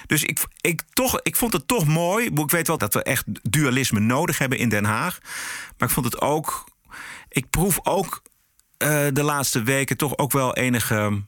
[0.07, 2.27] Dus ik, ik, toch, ik vond het toch mooi.
[2.27, 5.19] Ik weet wel dat we echt dualisme nodig hebben in Den Haag.
[5.79, 6.65] Maar ik vond het ook.
[7.29, 8.23] Ik proef ook
[8.79, 11.23] uh, de laatste weken toch ook wel enige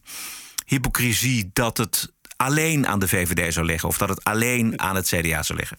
[0.67, 3.89] hypocrisie dat het alleen aan de VVD zou liggen.
[3.89, 5.79] Of dat het alleen aan het CDA zou liggen.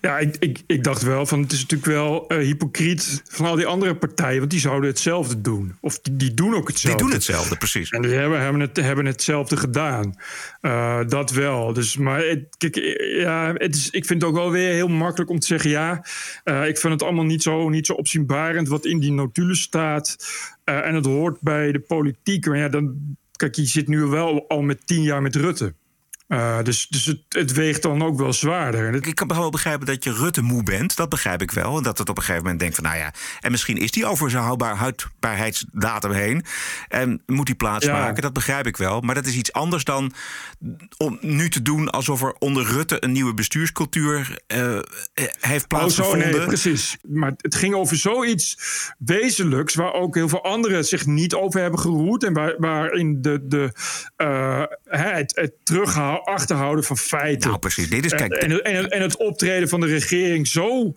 [0.00, 3.56] Ja, ik, ik, ik dacht wel van het is natuurlijk wel uh, hypocriet van al
[3.56, 5.76] die andere partijen, want die zouden hetzelfde doen.
[5.80, 6.98] Of die, die doen ook hetzelfde.
[6.98, 7.90] Die doen hetzelfde, precies.
[7.90, 10.14] En die hebben, hebben, het, hebben hetzelfde gedaan.
[10.62, 11.72] Uh, dat wel.
[11.72, 12.76] Dus, maar het, kijk,
[13.16, 16.06] ja, het is, ik vind het ook wel weer heel makkelijk om te zeggen: ja,
[16.44, 20.16] uh, ik vind het allemaal niet zo, niet zo opzienbarend wat in die notulen staat.
[20.64, 22.46] en het hoort bij de politiek.
[22.46, 25.74] Maar ja, dan, kijk, je zit nu wel al met tien jaar met Rutte.
[26.28, 29.06] Uh, dus dus het, het, weegt dan ook wel zwaarder.
[29.06, 30.96] Ik kan wel begrijpen dat je Rutte moe bent.
[30.96, 31.76] Dat begrijp ik wel.
[31.76, 33.12] En dat het op een gegeven moment denkt van nou ja...
[33.40, 36.44] en misschien is die over zijn houdbaar, houdbaarheidsdatum heen...
[36.88, 38.14] en moet die plaatsmaken.
[38.14, 38.20] Ja.
[38.20, 39.00] Dat begrijp ik wel.
[39.00, 40.12] Maar dat is iets anders dan
[40.96, 41.90] om nu te doen...
[41.90, 44.78] alsof er onder Rutte een nieuwe bestuurscultuur uh,
[45.40, 46.26] heeft plaatsgevonden.
[46.26, 46.96] Oh, zo, nee, precies.
[47.02, 48.58] Maar het ging over zoiets
[48.98, 49.74] wezenlijks...
[49.74, 52.24] waar ook heel veel anderen zich niet over hebben geroerd...
[52.24, 53.72] en waar, waarin de, de,
[54.16, 57.48] uh, het, het terughalen achterhouden van feiten.
[57.48, 57.90] Nou, precies.
[57.90, 58.32] Dit is, kijk...
[58.32, 60.94] en, en, en het optreden van de regering zo,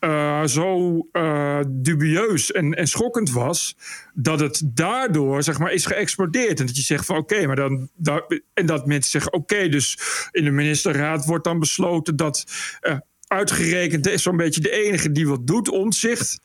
[0.00, 3.76] uh, zo uh, dubieus en, en schokkend was.
[4.14, 6.60] dat het daardoor zeg maar, is geëxplodeerd.
[6.60, 7.88] En dat je zegt van oké, okay, maar dan.
[7.94, 9.98] Dat, en dat mensen zeggen: oké, okay, dus
[10.30, 12.44] in de ministerraad wordt dan besloten dat.
[12.82, 12.96] Uh,
[13.26, 16.40] uitgerekend is zo'n beetje de enige die wat doet, omzicht.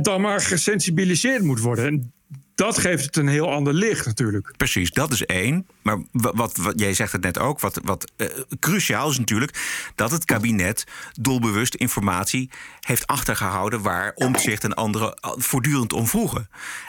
[0.00, 1.86] dan maar gesensibiliseerd moet worden.
[1.86, 2.12] En
[2.54, 4.54] dat geeft het een heel ander licht natuurlijk.
[4.56, 5.66] Precies, dat is één.
[5.82, 8.28] Maar wat, wat jij zegt het net ook, wat, wat uh,
[8.60, 9.58] cruciaal is natuurlijk
[9.94, 16.48] dat het kabinet doelbewust informatie heeft achtergehouden waar omzicht en anderen voortdurend om vroegen.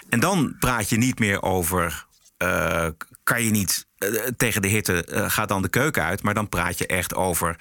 [0.10, 2.06] En dan praat je niet meer over.
[2.43, 2.88] Uh,
[3.23, 3.88] kan je niet
[4.38, 6.23] tegen de hitte, gaat dan de keuken uit.
[6.23, 7.56] Maar dan praat je echt over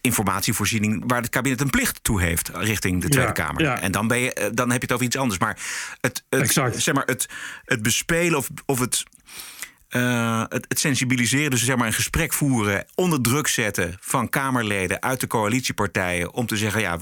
[0.00, 3.62] informatievoorziening waar het kabinet een plicht toe heeft richting de Tweede ja, Kamer.
[3.62, 3.80] Ja.
[3.80, 5.40] En dan, ben je, dan heb je het over iets anders.
[5.40, 5.58] Maar
[6.00, 7.28] het, het, zeg maar, het,
[7.64, 9.02] het bespelen of, of het.
[9.96, 15.02] Uh, het, het, sensibiliseren, dus zeg maar een gesprek voeren, onder druk zetten van Kamerleden
[15.02, 16.32] uit de coalitiepartijen.
[16.34, 16.98] om te zeggen: ja,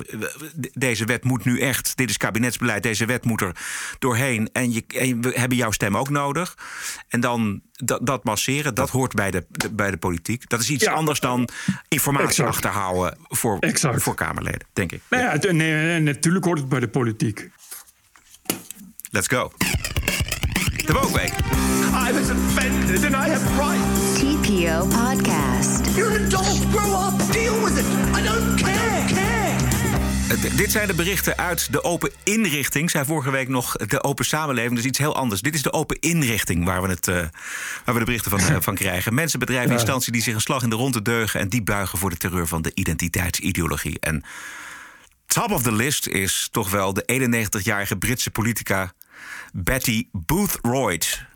[0.73, 3.57] deze wet moet nu echt, dit is kabinetsbeleid, deze wet moet er
[3.99, 4.49] doorheen.
[4.53, 6.57] En, je, en we hebben jouw stem ook nodig.
[7.09, 10.49] En dan dat, dat masseren, dat hoort bij de, de, bij de politiek.
[10.49, 11.49] Dat is iets ja, anders dan
[11.89, 12.49] informatie exact.
[12.49, 14.03] achterhouden voor, exact.
[14.03, 15.01] voor Kamerleden, denk ik.
[15.11, 17.51] Nou ja, nee, nee, natuurlijk hoort het bij de politiek.
[19.11, 19.53] Let's go.
[20.91, 21.33] De Wookweek.
[22.09, 24.21] I was offended and I have rights.
[24.21, 25.97] TPO Podcast.
[25.97, 26.59] You're an adult.
[26.73, 27.33] Grow up.
[27.33, 27.85] Deal with it.
[28.19, 29.05] I don't care.
[29.07, 30.57] care.
[30.57, 32.91] Dit zijn de berichten uit de open inrichting.
[32.91, 35.41] Zij vorige week nog de open samenleving, dus iets heel anders.
[35.41, 37.15] Dit is de open inrichting waar we, het, uh,
[37.85, 39.15] waar we de berichten van, uh, van krijgen.
[39.15, 41.41] Mensen, bedrijven, instanties die zich een slag in de ronde deugen...
[41.41, 44.01] en die buigen voor de terreur van de identiteitsideologie.
[44.01, 44.23] En
[45.27, 48.93] top of the list is toch wel de 91-jarige Britse politica
[49.53, 51.29] Betty Boothroyd.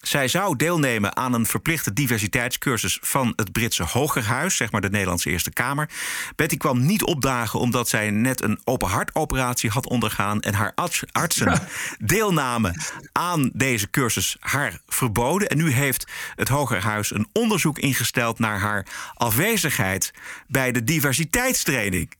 [0.00, 5.30] Zij zou deelnemen aan een verplichte diversiteitscursus van het Britse Hogerhuis, zeg maar de Nederlandse
[5.30, 5.90] Eerste Kamer.
[6.36, 10.74] Betty kwam niet opdagen omdat zij net een open hartoperatie had ondergaan en haar
[11.12, 11.62] artsen
[11.98, 12.74] deelname
[13.12, 15.48] aan deze cursus haar verboden.
[15.48, 20.12] En nu heeft het Hogerhuis een onderzoek ingesteld naar haar afwezigheid
[20.46, 22.18] bij de diversiteitstraining.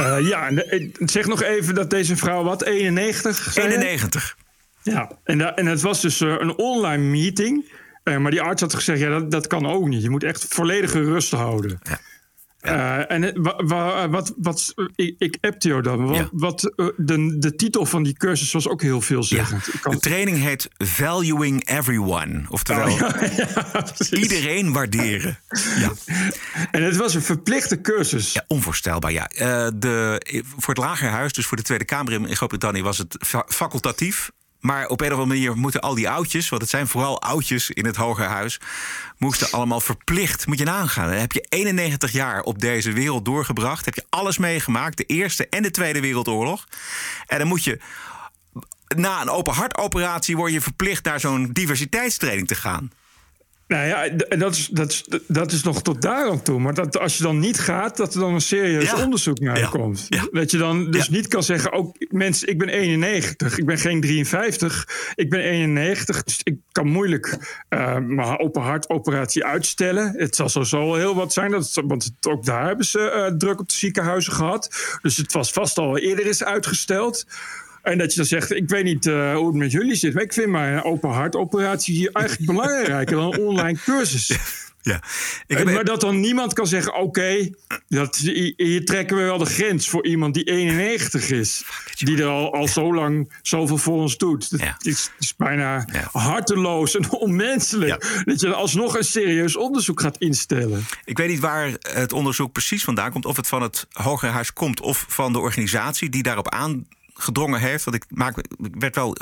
[0.00, 0.50] Uh, ja,
[0.98, 3.56] zeg nog even dat deze vrouw wat, 91?
[3.56, 4.36] 91.
[4.82, 7.64] Ja, en, da, en het was dus een online meeting.
[8.02, 10.02] Eh, maar die arts had gezegd, ja, dat, dat kan ook niet.
[10.02, 11.80] Je moet echt volledige rust houden.
[11.82, 11.98] Ja.
[12.66, 16.06] Uh, en wa- wa- wat, wat, ik, ik appte jou dan.
[16.06, 16.28] Wat, Ja.
[16.32, 19.64] wat, eh, de, de titel van die cursus was ook heel veelzeggend.
[19.82, 22.42] De training heet Valuing Everyone.
[22.48, 23.10] Oftewel, Oh,
[24.22, 25.38] iedereen waarderen.
[25.78, 25.92] Ja.
[26.70, 28.32] En het was een verplichte cursus.
[28.32, 29.28] Ja, onvoorstelbaar, ja.
[29.28, 30.20] Eh, de,
[30.56, 32.82] voor het lagerhuis, dus voor de Tweede Kamer in Groot-Brittannië...
[32.82, 34.30] was het fa- facultatief.
[34.66, 36.48] Maar op een of andere manier moeten al die oudjes...
[36.48, 38.60] want het zijn vooral oudjes in het Hogerhuis...
[39.18, 41.10] moesten allemaal verplicht, moet je nagaan.
[41.10, 43.84] Heb je 91 jaar op deze wereld doorgebracht.
[43.84, 46.66] Heb je alles meegemaakt, de Eerste en de Tweede Wereldoorlog.
[47.26, 47.80] En dan moet je...
[48.96, 52.90] Na een open hartoperatie word je verplicht naar zo'n diversiteitstraining te gaan.
[53.68, 56.60] Nou ja, dat is, dat, is, dat is nog tot daar aan toe.
[56.60, 59.02] Maar dat als je dan niet gaat, dat er dan een serieus Ja.
[59.04, 59.68] onderzoek naar Ja.
[59.68, 60.06] komt.
[60.08, 60.28] Ja.
[60.30, 61.72] Dat je dan dus niet kan zeggen...
[61.72, 66.22] ook mensen, ik ben 91, ik ben geen 53, ik ben 91.
[66.22, 70.12] Dus ik kan moeilijk eh, mijn open hartoperatie uitstellen.
[70.16, 73.32] Het zal sowieso wel heel wat zijn, dat, want het- ook daar hebben ze eh,
[73.36, 74.98] druk op de ziekenhuizen gehad.
[75.02, 77.24] Dus het was vast al eerder is uitgesteld.
[77.86, 80.14] En dat je dan zegt, ik weet niet eh, hoe het met jullie zit...
[80.14, 84.36] maar ik vind mijn open hartoperatie hier eigenlijk belangrijker dan een online cursus.
[84.82, 84.96] Ja.
[85.46, 87.50] Ik Eh, heb, maar dat dan niemand kan zeggen: oké,
[87.88, 88.16] dat
[88.56, 91.64] hier trekken we wel de grens voor iemand die 91 is.
[91.98, 94.50] Die er al, al zo lang zoveel voor ons doet.
[94.50, 94.76] Dat Ja.
[94.82, 96.08] is, is bijna Ja.
[96.12, 98.22] harteloos en onmenselijk.
[98.24, 100.84] Dat je alsnog een serieus onderzoek gaat instellen.
[101.04, 103.24] Ik weet niet waar het onderzoek precies vandaan komt.
[103.26, 106.48] Of het van het Hogerhuis komt of van de organisatie die daarop
[107.16, 107.84] aangedrongen heeft.
[107.84, 109.16] Want ik, maak, ik werd wel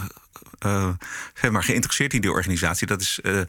[0.58, 0.88] eh,
[1.34, 2.86] zeg maar, geïnteresseerd in die organisatie.
[2.86, 3.40] Dat is eh,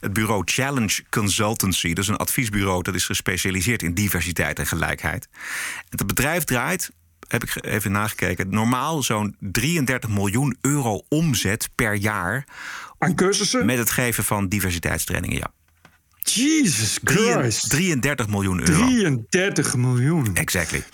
[0.00, 1.88] het bureau Challenge Consultancy.
[1.88, 5.28] Dat is een adviesbureau dat is gespecialiseerd in diversiteit en gelijkheid.
[5.32, 6.90] En het bedrijf draait.
[7.28, 8.48] Heb ik even nagekeken.
[8.50, 12.46] Normaal zo'n 33 miljoen euro omzet per jaar.
[12.98, 13.66] Aan cursussen?
[13.66, 15.52] Met het geven van diversiteitstrainingen, ja.
[16.22, 17.70] Jesus Christ.
[17.70, 18.86] 33 miljoen euro.
[18.86, 20.34] 33 miljoen.
[20.34, 20.84] Exactly.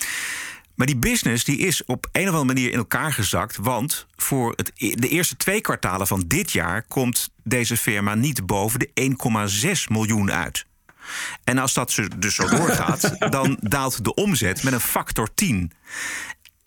[0.74, 3.56] Maar die business die is op een of andere manier in elkaar gezakt.
[3.56, 8.46] Want voor het, e- de eerste twee kwartalen van dit jaar komt deze firma niet
[8.46, 8.90] boven de
[9.87, 10.66] 1,6 miljoen uit.
[11.44, 15.72] En als dat dus zo doorgaat, dan daalt de omzet met een factor 10.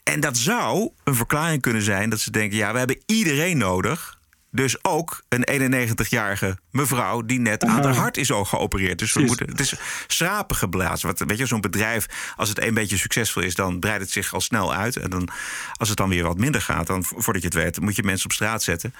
[0.03, 4.16] En dat zou een verklaring kunnen zijn dat ze denken: ja, we hebben iedereen nodig.
[4.57, 8.99] Dus ook een 91-jarige mevrouw die net aan haar hart is ook geopereerd.
[8.99, 9.73] Dus we moeten, het is
[10.07, 11.07] schrapen geblazen.
[11.07, 14.33] Wat, weet je, zo'n bedrijf, als het een beetje succesvol is, dan breidt het zich
[14.33, 14.95] al snel uit.
[14.95, 15.29] En dan,
[15.73, 18.03] als het dan weer wat minder gaat, dan vo- voordat je het weet, moet je
[18.03, 18.93] mensen op straat zetten.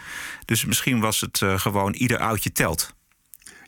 [0.46, 2.96] Dus misschien was het eh, gewoon ieder oudje telt.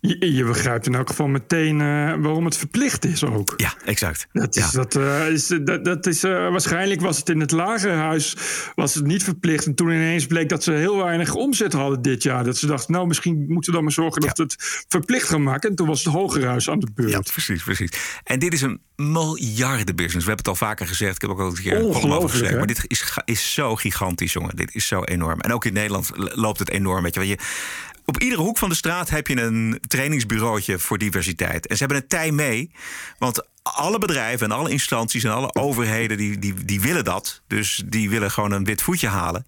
[0.01, 1.85] Je, je begrijpt in elk geval meteen eh,
[2.19, 3.53] waarom het verplicht is ook.
[3.57, 4.27] Ja, exact.
[4.31, 4.71] Dat is, Ja.
[4.71, 8.35] dat, eh, is, dat, dat is, eh, waarschijnlijk was het in het lagerhuis
[8.75, 9.65] was het niet verplicht.
[9.65, 12.43] En toen ineens bleek dat ze heel weinig omzet hadden dit jaar.
[12.43, 15.43] Dat ze dachten, nou misschien moeten we dan maar zorgen dat we het verplicht gaan
[15.43, 15.69] maken.
[15.69, 17.11] En toen was het hogerhuis aan de beurt.
[17.11, 17.91] Ja, precies, precies.
[18.23, 20.25] En dit is een miljardenbusiness.
[20.25, 21.15] We hebben het al vaker gezegd.
[21.15, 22.57] Ik heb ook al een keer een column over hè?
[22.57, 24.55] Maar dit is, is zo gigantisch, jongen.
[24.55, 25.39] Dit is zo enorm.
[25.39, 27.03] En ook in Nederland loopt het enorm.
[27.03, 27.37] Weet je,
[28.09, 31.67] op iedere hoek van de straat heb je een trainingsbureautje voor diversiteit.
[31.67, 32.71] En ze hebben het tij mee.
[33.17, 37.41] Want alle bedrijven en alle instanties en alle overheden die, die, die willen dat.
[37.47, 39.45] Dus die willen gewoon een wit voetje halen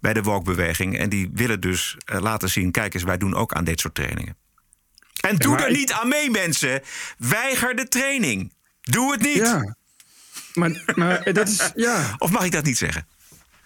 [0.00, 0.98] bij de woke-beweging.
[0.98, 3.94] En die willen dus eh, laten zien: kijk eens, wij doen ook aan dit soort
[3.94, 4.36] trainingen.
[5.20, 6.82] En doe maar er ik- niet aan mee, mensen.
[7.18, 8.52] Weiger de training.
[8.80, 9.36] Doe het niet.
[9.36, 9.76] Ja.
[10.54, 12.14] Maar, maar dat is, ja.
[12.18, 13.06] Of mag ik dat niet zeggen?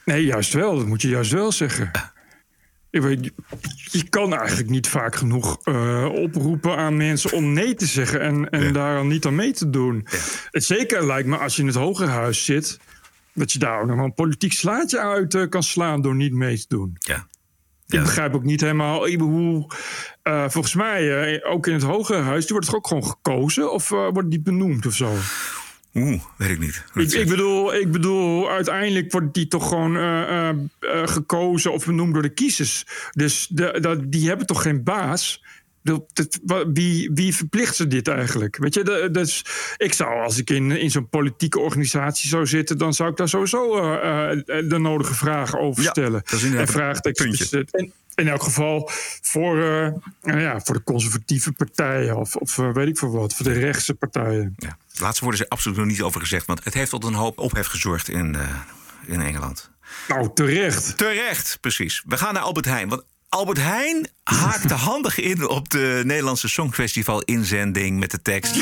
[0.04, 0.76] Nee, juist wel.
[0.76, 1.90] Dat moet je juist wel zeggen.
[2.90, 3.32] Ik weet,
[3.90, 8.50] je- kan eigenlijk niet vaak genoeg eh, oproepen aan mensen om nee te zeggen en,
[8.50, 10.06] en daar dan niet aan mee te doen.
[10.50, 12.78] Het zeker lijkt me als je in het Hogerhuis zit,
[13.32, 16.32] dat je daar ook nog wel een politiek slaatje uit eh, kan slaan door niet
[16.32, 16.96] mee te doen.
[16.98, 17.26] Ja.
[17.88, 19.66] Ik begrijp ook niet helemaal hoe.
[20.22, 24.30] eh, volgens mij, ook in het Hogerhuis, die wordt toch ook gewoon gekozen of wordt
[24.30, 25.12] die benoemd of zo?
[25.96, 26.84] Oeh, weet ik niet.
[27.14, 30.48] Ik, bedoel, ik bedoel, uiteindelijk wordt die toch gewoon eh, eh,
[30.80, 32.86] eh, gekozen of benoemd door de kiezers.
[33.12, 35.42] Dus de, die hebben toch geen baas?
[35.86, 38.56] Dat- dat- wa- wie, wie verplicht ze dit eigenlijk?
[38.56, 39.44] Weet je, dus
[39.76, 43.28] ik zou, als ik in, in zo'n politieke organisatie zou zitten, dan zou ik daar
[43.28, 46.22] sowieso eh, eh, de nodige vragen over stellen.
[46.54, 46.66] en.
[47.70, 48.90] En in elk geval
[49.22, 53.44] voor, eh, nou ja, voor de conservatieve partijen of, of weet ik veel wat, voor
[53.44, 54.54] de rechtse partijen.
[54.56, 54.76] Ja.
[54.98, 56.46] Laatste woorden er absoluut nog niet over gezegd.
[56.46, 58.36] Want het heeft tot een hoop ophef gezorgd in,
[59.06, 59.70] in Engeland.
[60.08, 60.96] Nou, terecht.
[60.96, 62.02] Terecht, precies.
[62.06, 62.88] We gaan naar Albert Heijn.
[62.88, 63.02] Want
[63.36, 68.56] Albert Heijn haakte handig in op de Nederlandse Songfestival inzending met de tekst.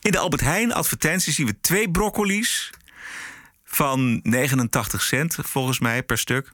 [0.00, 2.70] In de Albert Heijn advertentie zien we twee broccoli's
[3.64, 6.52] van 89 cent volgens mij per stuk.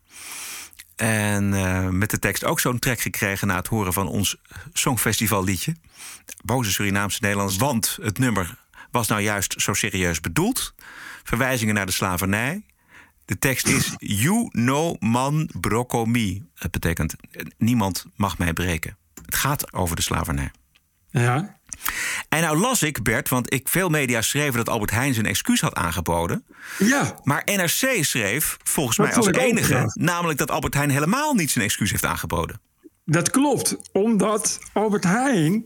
[0.97, 4.37] En uh, met de tekst ook zo'n trek gekregen na het horen van ons
[4.73, 5.77] Songfestivalliedje.
[6.45, 8.59] Boze Surinaamse Nederlands, want het nummer
[8.91, 10.75] was nou juist zo serieus bedoeld.
[11.23, 12.63] Verwijzingen naar de slavernij.
[13.31, 15.51] De tekst is You no man
[16.07, 16.43] me.
[16.55, 17.15] Het betekent
[17.59, 18.97] niemand mag mij breken.
[19.25, 20.51] Het gaat over de slavernij.
[21.11, 21.59] Ja.
[22.29, 25.61] En nou las ik, Bert, want ik, veel media schreven dat Albert Heijn zijn excuus
[25.61, 26.45] had aangeboden.
[26.79, 27.19] Ja.
[27.23, 31.91] Maar NRC schreef, volgens mij als enige, namelijk dat Albert Heijn helemaal niet zijn excuus
[31.91, 32.61] heeft aangeboden.
[33.11, 35.65] Dat klopt, omdat Albert Heijn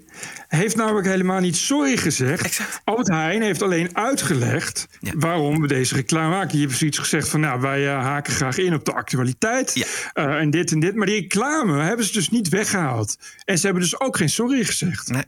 [0.48, 2.44] heeft namelijk helemaal niet sorry gezegd.
[2.44, 2.80] Exact.
[2.84, 6.58] Albert Heijn heeft alleen uitgelegd waarom we deze reclame maken.
[6.58, 9.86] Je hebt zoiets gezegd van, nou, wij uh, haken graag in op de actualiteit Ja.
[10.26, 10.94] uh, en dit en dit.
[10.94, 13.16] Maar die reclame hebben ze dus niet weggehaald.
[13.44, 15.08] En ze hebben dus ook geen sorry gezegd.
[15.08, 15.24] Nee.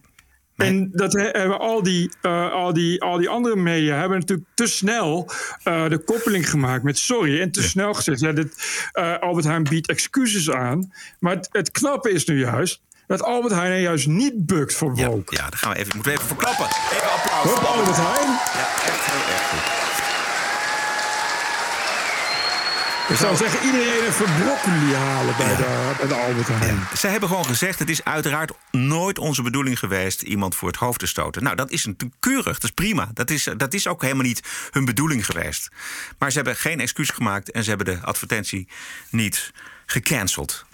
[0.57, 4.48] En dat he- hebben al die, uh, al, die, al die andere media hebben natuurlijk
[4.54, 5.30] te snel
[5.64, 7.40] uh, de koppeling gemaakt met sorry.
[7.40, 8.54] En te snel gezegd, ja, dit,
[8.94, 10.92] uh, Albert Heijn biedt excuses aan.
[11.18, 14.94] Maar het, het knappe is nu juist dat Albert Heijn er juist niet bukt voor
[14.94, 15.34] woke.
[15.34, 16.66] Ja, daar gaan we even, moeten we even voor klappen.
[16.66, 17.54] Even applaus.
[17.54, 18.30] Hup, Albert Heijn.
[18.30, 19.75] Ja, echt heel erg goed.
[23.09, 26.88] Ik zou zeggen, iedereen even broccoli halen bij, de, bij de Albert Heijn.
[26.94, 30.98] Zij hebben gewoon gezegd: het is uiteraard nooit onze bedoeling geweest iemand voor het hoofd
[30.98, 31.42] te stoten.
[31.42, 33.11] Nou, dat is natuurlijk keurig, dat is prima.
[33.14, 35.68] Dat is, dat is ook helemaal niet hun bedoeling geweest.
[36.18, 38.68] Maar ze hebben geen excuus gemaakt en ze hebben de advertentie
[39.11, 39.52] niet
[39.86, 40.64] gecanceld.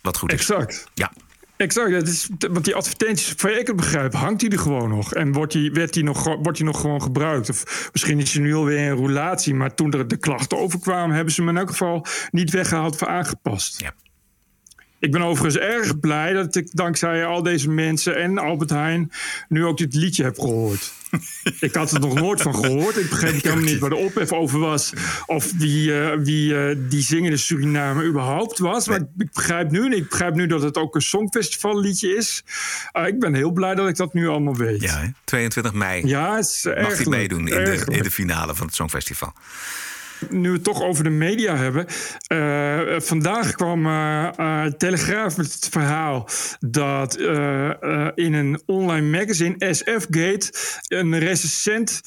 [0.00, 0.40] Wat goed is.
[0.40, 0.86] Exact.
[0.94, 1.12] Ja.
[1.58, 5.14] Exact, dat is, want die advertenties, voor ik het begrijp, hangt die er gewoon nog.
[5.14, 7.50] En wordt die, werd die nog, wordt die nog gewoon gebruikt?
[7.50, 11.34] Of misschien is hij nu alweer in roulatie, maar toen er de klachten overkwamen, hebben
[11.34, 13.80] ze hem in elk geval niet weggehaald of aangepast.
[13.80, 13.94] Ja.
[15.00, 19.12] Ik ben overigens erg blij dat ik dankzij al deze mensen en Albert Heijn
[19.48, 20.92] nu ook dit liedje heb gehoord.
[21.60, 22.96] ik had er nog nooit van gehoord.
[22.96, 24.92] Ik begreep helemaal niet waar de ophef over was.
[25.26, 28.88] Of wie, uh, wie uh, die zingende Surinamer überhaupt was.
[28.88, 32.44] Maar ik begrijp nu, en ik begrijp nu dat het ook een songfestivalliedje is.
[32.92, 34.82] Uh, ik ben heel blij dat ik dat nu allemaal weet.
[34.82, 35.08] Ja, hè?
[35.24, 39.32] 22 mei ja, mag hij meedoen in de, in de finale van het Songfestival.
[40.30, 41.86] Nu we het toch over de media hebben.
[42.32, 46.28] Uh, vandaag kwam uh, uh, Telegraaf met het verhaal
[46.60, 47.16] dat
[48.14, 50.52] in een online magazine, SF-Gate,
[50.88, 52.00] een recensent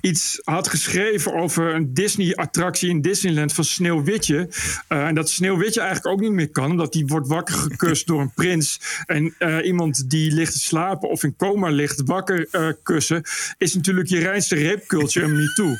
[0.00, 4.48] iets had geschreven over een Disney-attractie in Disneyland van Sneeuwwitje.
[4.88, 8.32] en dat Sneeuwwitje eigenlijk ook niet meer kan, omdat die wordt wakker gekust door een
[8.34, 8.80] prins.
[9.06, 12.48] En iemand die ligt te slapen of in coma ligt wakker
[12.82, 13.22] kussen,
[13.58, 15.74] is natuurlijk je reinste culture en me too.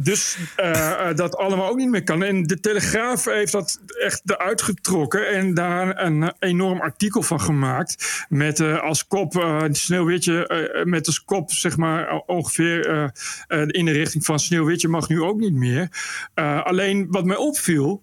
[0.00, 2.22] dus uh, uh, dat allemaal ook niet meer kan.
[2.22, 8.24] En de Telegraaf heeft dat echt eruit getrokken en daar een enorm artikel van gemaakt.
[8.28, 13.12] Met uh, als kop, Sneeuwwitje, met als kop zeg maar ongeveer
[13.66, 15.88] in de richting van Sneeuwwitje mag nu ook niet meer.
[16.64, 18.02] alleen wat mij opviel.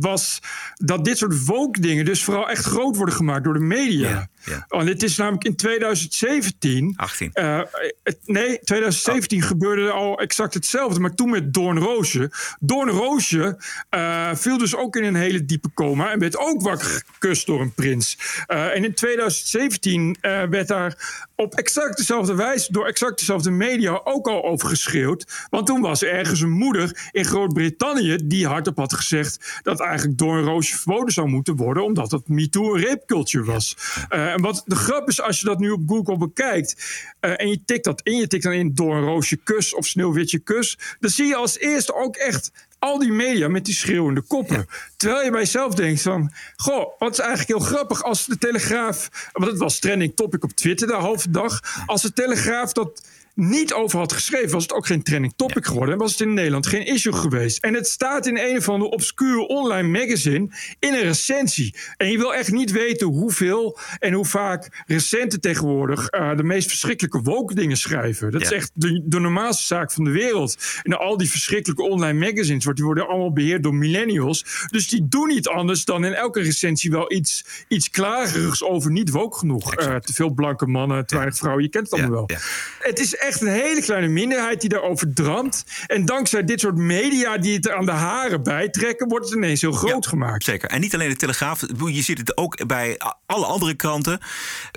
[0.00, 0.42] Was
[0.74, 4.28] dat dit soort woke dingen dus vooral echt groot worden gemaakt door de media.
[4.44, 4.64] Ja, ja.
[4.68, 6.94] Want het is namelijk in 2017.
[6.96, 7.30] 18.
[7.34, 7.60] Uh,
[8.02, 9.46] het, nee, 2017 oh.
[9.46, 12.30] gebeurde al exact hetzelfde, maar toen met Doornroosje.
[12.60, 13.58] Doornroosje
[13.90, 17.60] uh, viel dus ook in een hele diepe coma en werd ook wakker gekust door
[17.60, 18.18] een prins.
[18.46, 24.44] en in 2017 werd daar op exact dezelfde wijze door exact dezelfde media ook al
[24.44, 25.46] over geschreeuwd.
[25.50, 30.18] Want toen was er ergens een moeder in Groot-Brittannië die hardop had gezegd dat eigenlijk
[30.18, 33.76] door een roosje verboden zou moeten worden, omdat het MeToo een was.
[34.10, 36.76] Uh, en wat de grap is, als je dat nu op Google bekijkt
[37.20, 39.86] uh, en je tikt dat in, je tikt dan in door een roosje kus of
[39.86, 44.20] sneeuwwitje kus, dan zie je als eerste ook echt al die media met die schreeuwende
[44.20, 44.56] koppen.
[44.56, 44.64] Ja.
[44.96, 46.32] Terwijl je bij jezelf denkt van...
[46.56, 49.30] Goh, wat is eigenlijk heel grappig als de Telegraaf...
[49.32, 51.60] Want het was trending topic op Twitter de halve dag.
[51.86, 53.02] Als de Telegraaf dat
[53.34, 54.50] niet over had geschreven...
[54.50, 55.94] was het ook geen trending topic geworden.
[55.94, 57.64] En was het in Nederland geen issue geweest.
[57.64, 60.48] En het staat in een of andere obscure online magazine...
[60.78, 61.74] in een recensie.
[61.96, 66.12] En je wil echt niet weten hoeveel en hoe vaak recenten tegenwoordig...
[66.12, 68.30] Uh, de meest verschrikkelijke woke dingen schrijven.
[68.30, 68.46] Dat ja.
[68.46, 70.56] is echt de, de normaalste zaak van de wereld.
[70.82, 72.64] En al die verschrikkelijke online magazines...
[72.64, 74.66] die worden allemaal beheerd door millennials.
[74.70, 76.90] Dus die doen niet anders dan in elke recensie...
[76.90, 79.80] wel iets, iets klagerigs over niet woke genoeg.
[79.80, 81.62] Uh, te veel blanke mannen, te weinig vrouwen.
[81.62, 82.38] Je kent het allemaal ja, wel.
[82.78, 85.64] Het is echt een hele kleine minderheid die daarover dramt.
[85.86, 89.08] En dankzij dit soort media die het aan de haren bijtrekken...
[89.08, 90.44] wordt het ineens heel groot ja, gemaakt.
[90.44, 90.68] Zeker.
[90.68, 91.60] En niet alleen de Telegraaf.
[91.86, 94.18] Je ziet het ook bij alle andere kranten.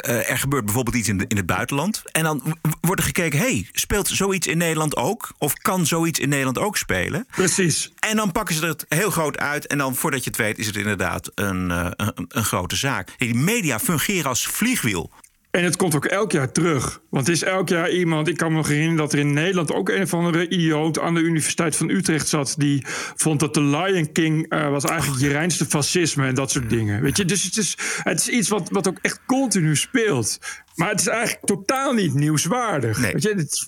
[0.07, 2.03] Uh, er gebeurt bijvoorbeeld iets in, de, in het buitenland.
[2.11, 3.39] En dan wordt er gekeken...
[3.39, 5.31] hey, speelt zoiets in Nederland ook?
[5.37, 7.27] Of kan zoiets in Nederland ook spelen?
[7.31, 7.91] Precies.
[7.99, 9.67] En dan pakken ze het heel groot uit.
[9.67, 13.13] En dan, voordat je het weet, is het inderdaad een, uh, een, een grote zaak.
[13.17, 15.11] Die media fungeren als vliegwiel.
[15.57, 17.01] En het komt ook elk jaar terug.
[17.09, 18.27] Want het is elk jaar iemand.
[18.27, 21.13] Ik kan me nog herinneren dat er in Nederland ook een of andere idioot aan
[21.13, 22.55] de Universiteit van Utrecht zat.
[22.57, 22.83] Die
[23.15, 27.01] vond dat de Lion King uh, was eigenlijk je reinste fascisme en dat soort dingen.
[27.01, 30.39] Weet je, dus het is, het is iets wat, wat ook echt continu speelt.
[30.77, 32.99] Maar het is eigenlijk totaal niet nieuwswaardig.
[32.99, 33.11] Nee.
[33.11, 33.65] Weet je, het,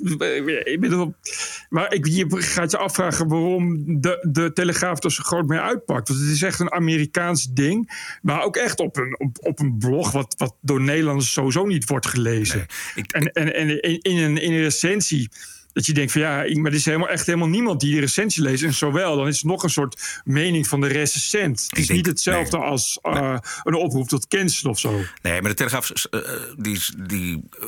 [0.67, 1.13] ik bedoel,
[1.69, 6.07] maar ik, je gaat je afvragen waarom de, de Telegraaf er zo groot mee uitpakt.
[6.07, 7.91] Want het is echt een Amerikaans ding.
[8.21, 11.89] Maar ook echt op een, op, op een blog wat, wat door Nederlanders sowieso niet
[11.89, 12.57] wordt gelezen.
[12.57, 12.67] Nee,
[13.05, 15.29] ik- en en, en in, in, een, in een recensie.
[15.79, 18.43] Dat je denkt van ja, maar er is helemaal, echt helemaal niemand die die recensie
[18.43, 18.63] leest.
[18.63, 21.65] En zowel, dan is het nog een soort mening van de recensent.
[21.69, 25.01] Het is denk- niet hetzelfde als uh, een oproep tot cancel of zo.
[25.21, 26.21] Nee, maar de Telegraaf, uh,
[26.57, 27.65] die, die uh,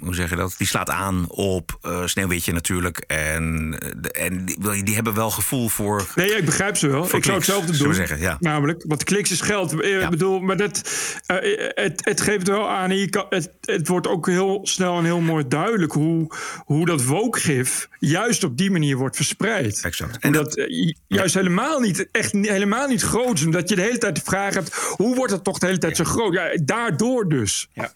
[0.00, 0.54] hoe zeg je dat?
[0.58, 2.98] Die slaat aan op uh, Sneeuwwitje natuurlijk.
[3.06, 3.78] En,
[4.12, 6.06] en die, die, hebben wel gevoel voor.
[6.14, 7.16] Nee, ik begrijp ze wel.
[7.16, 7.94] Ik zou hetzelfde doen.
[7.94, 8.36] Zeggen, ja.
[8.40, 9.72] Namelijk, want kliks is geld.
[9.72, 10.08] Ik ja.
[10.08, 10.82] bedoel, maar dat,
[11.26, 13.08] het, het geeft wel aan.
[13.10, 16.30] Kan, het, het wordt ook heel snel en heel mooi duidelijk hoe,
[16.64, 19.80] hoe dat wookgif juist op die manier wordt verspreid.
[19.84, 20.18] Exact.
[20.18, 20.68] En dat, dat
[21.06, 21.40] juist ja.
[21.40, 23.44] helemaal niet, echt helemaal niet groot is.
[23.44, 25.96] Omdat je de hele tijd de vraag hebt: hoe wordt het toch de hele tijd
[25.96, 26.32] zo groot?
[26.32, 27.68] Ja, daardoor dus.
[27.72, 27.92] Ja.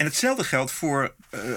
[0.00, 1.56] En hetzelfde geldt voor uh, uh,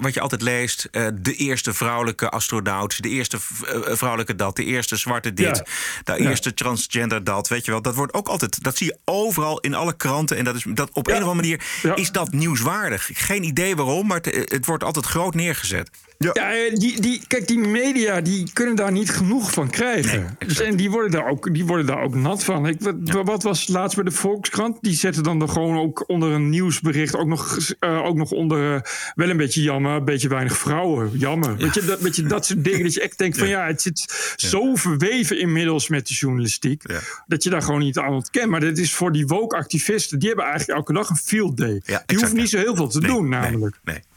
[0.00, 4.96] wat je altijd leest: uh, de eerste vrouwelijke astronaut, de eerste vrouwelijke dat, de eerste
[4.96, 5.62] zwarte dit,
[6.04, 6.14] ja.
[6.16, 7.48] de eerste transgender dat.
[7.48, 10.36] Weet je wel, dat wordt ook altijd, dat zie je overal in alle kranten.
[10.36, 13.10] En dat is dat op een of andere manier is dat nieuwswaardig.
[13.12, 15.90] Geen idee waarom, maar het, het wordt altijd groot neergezet.
[16.24, 20.20] Ja, ja die, die, kijk, die media die kunnen daar niet genoeg van krijgen.
[20.20, 22.66] Nee, dus, en die worden, daar ook, die worden daar ook nat van.
[22.66, 23.22] Ik, wat, ja.
[23.22, 24.78] wat, was laatst bij de Volkskrant?
[24.80, 27.16] Die zetten dan er gewoon ook onder een nieuwsbericht...
[27.16, 28.80] ook nog, uh, ook nog onder uh,
[29.14, 31.10] wel een beetje jammer, een beetje weinig vrouwen.
[31.18, 31.50] Jammer.
[31.50, 31.56] Ja.
[31.56, 33.48] Weet, je, dat, weet je, dat soort dingen dat je echt denkt van...
[33.48, 36.82] ja, het zit zo verweven inmiddels met de journalistiek...
[37.26, 38.50] dat je daar gewoon niet aan ontkent.
[38.50, 40.18] Maar dit is voor die woke-activisten...
[40.18, 41.82] die hebben eigenlijk elke dag een field day.
[42.06, 43.78] die hoeven niet zo heel veel te nee, doen namelijk.
[43.84, 43.94] nee.
[43.94, 44.08] nee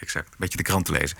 [0.00, 0.28] exact.
[0.28, 1.16] Een beetje de krant te lezen.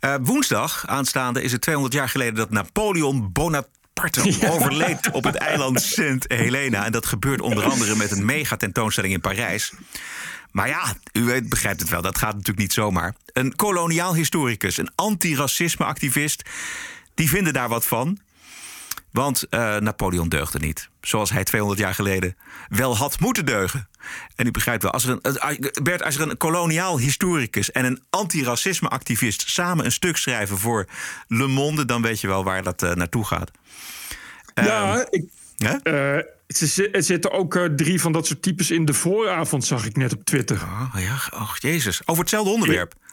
[0.00, 4.48] Uh, woensdag aanstaande is het 200 jaar geleden dat Napoleon Bonaparte ja.
[4.48, 6.84] overleed op het eiland Sint Helena.
[6.84, 9.72] En dat gebeurt onder andere met een mega tentoonstelling in Parijs.
[10.50, 13.14] Maar ja, u weet, begrijpt het wel, dat gaat natuurlijk niet zomaar.
[13.32, 16.42] Een koloniaal historicus, een anti-racisme-activist,
[17.14, 18.18] die vinden daar wat van.
[19.16, 20.88] Want uh, Napoleon deugde niet.
[21.00, 22.36] Zoals hij 200 jaar geleden
[22.68, 23.88] wel had moeten deugen.
[24.34, 28.02] En u begrijpt wel, als er een, Bert, als er een koloniaal historicus en een
[28.10, 30.86] anti-racisme-activist samen een stuk schrijven voor
[31.28, 33.50] Le Monde, dan weet je wel waar dat uh, naartoe gaat.
[34.54, 35.24] Ja, um, ik,
[35.82, 36.14] uh,
[36.92, 40.24] er zitten ook drie van dat soort types in de vooravond, zag ik net op
[40.24, 40.56] Twitter.
[40.56, 42.00] Oh ja, oh, jezus.
[42.04, 42.94] Over hetzelfde onderwerp.
[42.98, 43.05] Ja,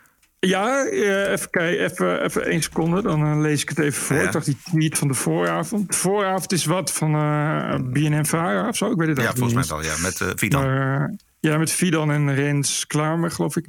[0.44, 4.16] uh, even kijken, even, even één seconde, dan uh, lees ik het even voor.
[4.16, 4.24] Ja.
[4.24, 5.88] Ik dacht die tweet van de vooravond.
[5.88, 8.92] De vooravond is wat van uh, BNN Vara of zo?
[8.92, 9.38] Ik weet het ja, niet.
[9.38, 11.06] volgens mij wel, ja, met uh,
[11.40, 13.66] ja, met Fidan en Rens Klamer, geloof ik.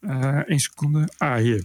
[0.00, 0.58] Eén ja.
[0.58, 1.08] seconde.
[1.18, 1.64] Ah, hier.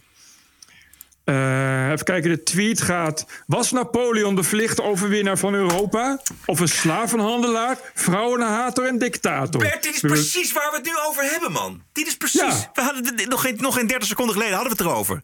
[1.26, 3.26] Uh, even kijken, de tweet gaat...
[3.48, 6.22] Was Napoleon de verlichte overwinnaar van Europa?
[6.46, 9.62] Of een slavenhandelaar, vrouwenhater en dictator?
[9.62, 11.84] Bert, dit is precies waar we het nu over hebben, man.
[11.94, 12.40] Dit is precies...
[12.42, 12.72] Ja.
[12.74, 15.20] We hadden dit, nog, geen, nog geen 30 seconden geleden hadden we het erover.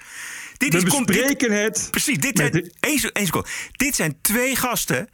[0.58, 1.88] Dit we is, bespreken dit, het...
[1.92, 2.72] Precies, dit zijn...
[2.80, 3.48] Één seconde.
[3.72, 5.10] Dit zijn twee gasten,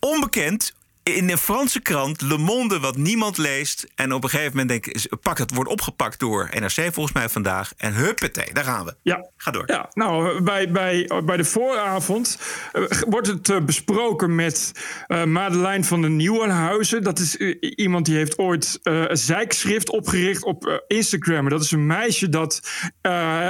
[0.00, 0.74] onbekend
[1.04, 3.86] in een Franse krant, Le Monde, wat niemand leest.
[3.94, 7.28] En op een gegeven moment denk ik, pak het wordt opgepakt door NRC volgens mij
[7.28, 7.72] vandaag.
[7.76, 8.94] En huppatee, daar gaan we.
[9.02, 9.28] Ja.
[9.36, 9.62] Ga door.
[9.66, 12.38] Ja, nou, bij, bij, bij de vooravond
[12.72, 14.72] uh, wordt het uh, besproken met
[15.08, 17.02] uh, Madeleine van den Nieuwenhuizen.
[17.02, 21.48] Dat is iemand die heeft ooit een zijkschrift opgericht op Instagram.
[21.48, 22.60] Dat is een meisje dat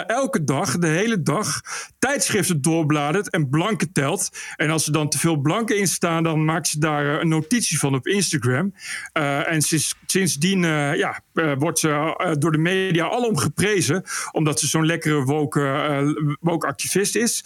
[0.06, 1.60] elke dag, de hele dag,
[1.98, 4.28] tijdschriften doorbladert en blanken telt.
[4.56, 7.78] En als er dan te veel blanken in staan, dan maakt ze daar een notitie
[7.78, 8.74] van op Instagram.
[9.14, 14.02] Uh, en sinds, sindsdien uh, ja, uh, wordt ze door de media alom geprezen.
[14.32, 17.44] Omdat ze zo'n lekkere woke, woke activist is.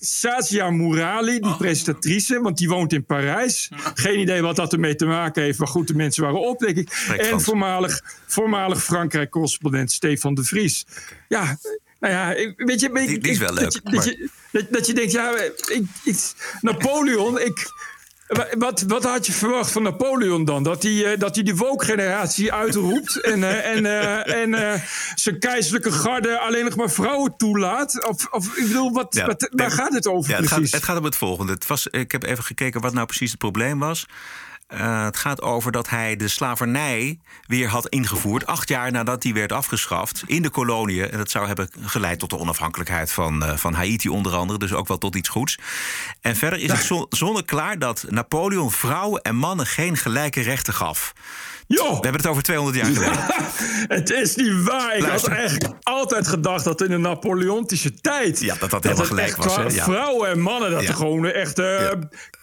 [0.00, 1.58] Sazia Mourali, die oh.
[1.58, 3.70] presentatrice, want die woont in Parijs.
[3.94, 5.58] Geen idee wat dat ermee te maken heeft.
[5.58, 6.90] Maar goed, de mensen waren op, denk ik.
[7.18, 10.86] En voormalig, voormalig Frankrijk-correspondent Stefan de Vries.
[11.28, 11.58] Ja,
[12.00, 12.92] nou ja, weet je...
[12.92, 13.62] Die, die is wel leuk.
[13.62, 15.36] Dat je, dat, je, dat, dat je denkt, ja,
[15.68, 17.90] ik, ik, Napoleon, ik...
[18.58, 20.62] Wat, wat had je verwacht van Napoleon dan?
[20.62, 24.82] Dat hij, uh, dat hij die woke-generatie uitroept en, uh, en, uh, en
[25.14, 28.08] zijn keizerlijke garde alleen nog maar vrouwen toelaat?
[28.08, 30.70] Of, of ik bedoel, wat, ja, wat, waar gaat het over ja, het precies?
[30.70, 31.52] Gaat, het gaat om het volgende.
[31.52, 34.06] Het was, ik heb even gekeken wat nou precies het probleem was.
[34.74, 38.46] Uh, het gaat over dat hij de slavernij weer had ingevoerd.
[38.46, 41.10] Acht jaar nadat die werd afgeschaft in de koloniën.
[41.10, 44.58] En dat zou hebben geleid tot de onafhankelijkheid van, uh, van Haiti onder andere.
[44.58, 45.58] Dus ook wel tot iets goeds.
[46.20, 51.12] En verder is het zonneklaar dat Napoleon vrouwen en mannen geen gelijke rechten gaf.
[51.66, 53.24] We hebben het over 200 jaar geleden.
[53.98, 54.96] het is niet waar.
[54.96, 55.30] Ik Luister.
[55.30, 58.40] had eigenlijk altijd gedacht dat in de Napoleontische tijd...
[58.40, 59.62] Ja, dat dat helemaal gelijk was, hè?
[59.62, 59.84] Ja.
[59.84, 60.88] Vrouwen en mannen, dat Ja.
[60.88, 61.88] er gewoon echt eh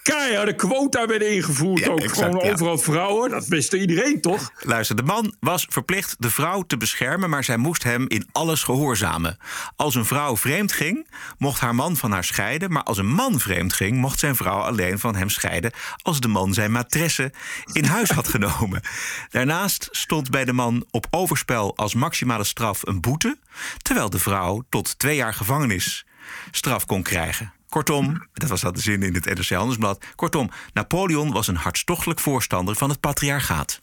[0.10, 1.80] keiharde quota werden ingevoerd.
[1.80, 2.52] Ja, ook exact, gewoon ja.
[2.52, 3.30] overal vrouwen.
[3.30, 4.52] Dat wist iedereen, toch?
[4.60, 8.64] Luister, de man was verplicht de vrouw te beschermen, maar zij moest hem in alles
[8.64, 9.38] gehoorzamen.
[9.76, 11.08] Als een vrouw vreemd ging,
[11.38, 14.60] mocht haar man van haar scheiden, maar als een man vreemd ging, mocht zijn vrouw
[14.60, 17.32] alleen van hem scheiden als de man zijn matresse
[17.72, 18.82] in huis had genomen.
[19.30, 23.38] Daarnaast stond bij de man op overspel als maximale straf een boete,
[23.82, 26.06] terwijl de vrouw tot twee jaar gevangenis
[26.52, 27.54] straf kon krijgen.
[27.70, 30.06] Kortom, dat was dat de zin in het NRC Handelsblad.
[30.16, 33.82] Kortom, Napoleon was een hartstochtelijk voorstander van het patriarchaat.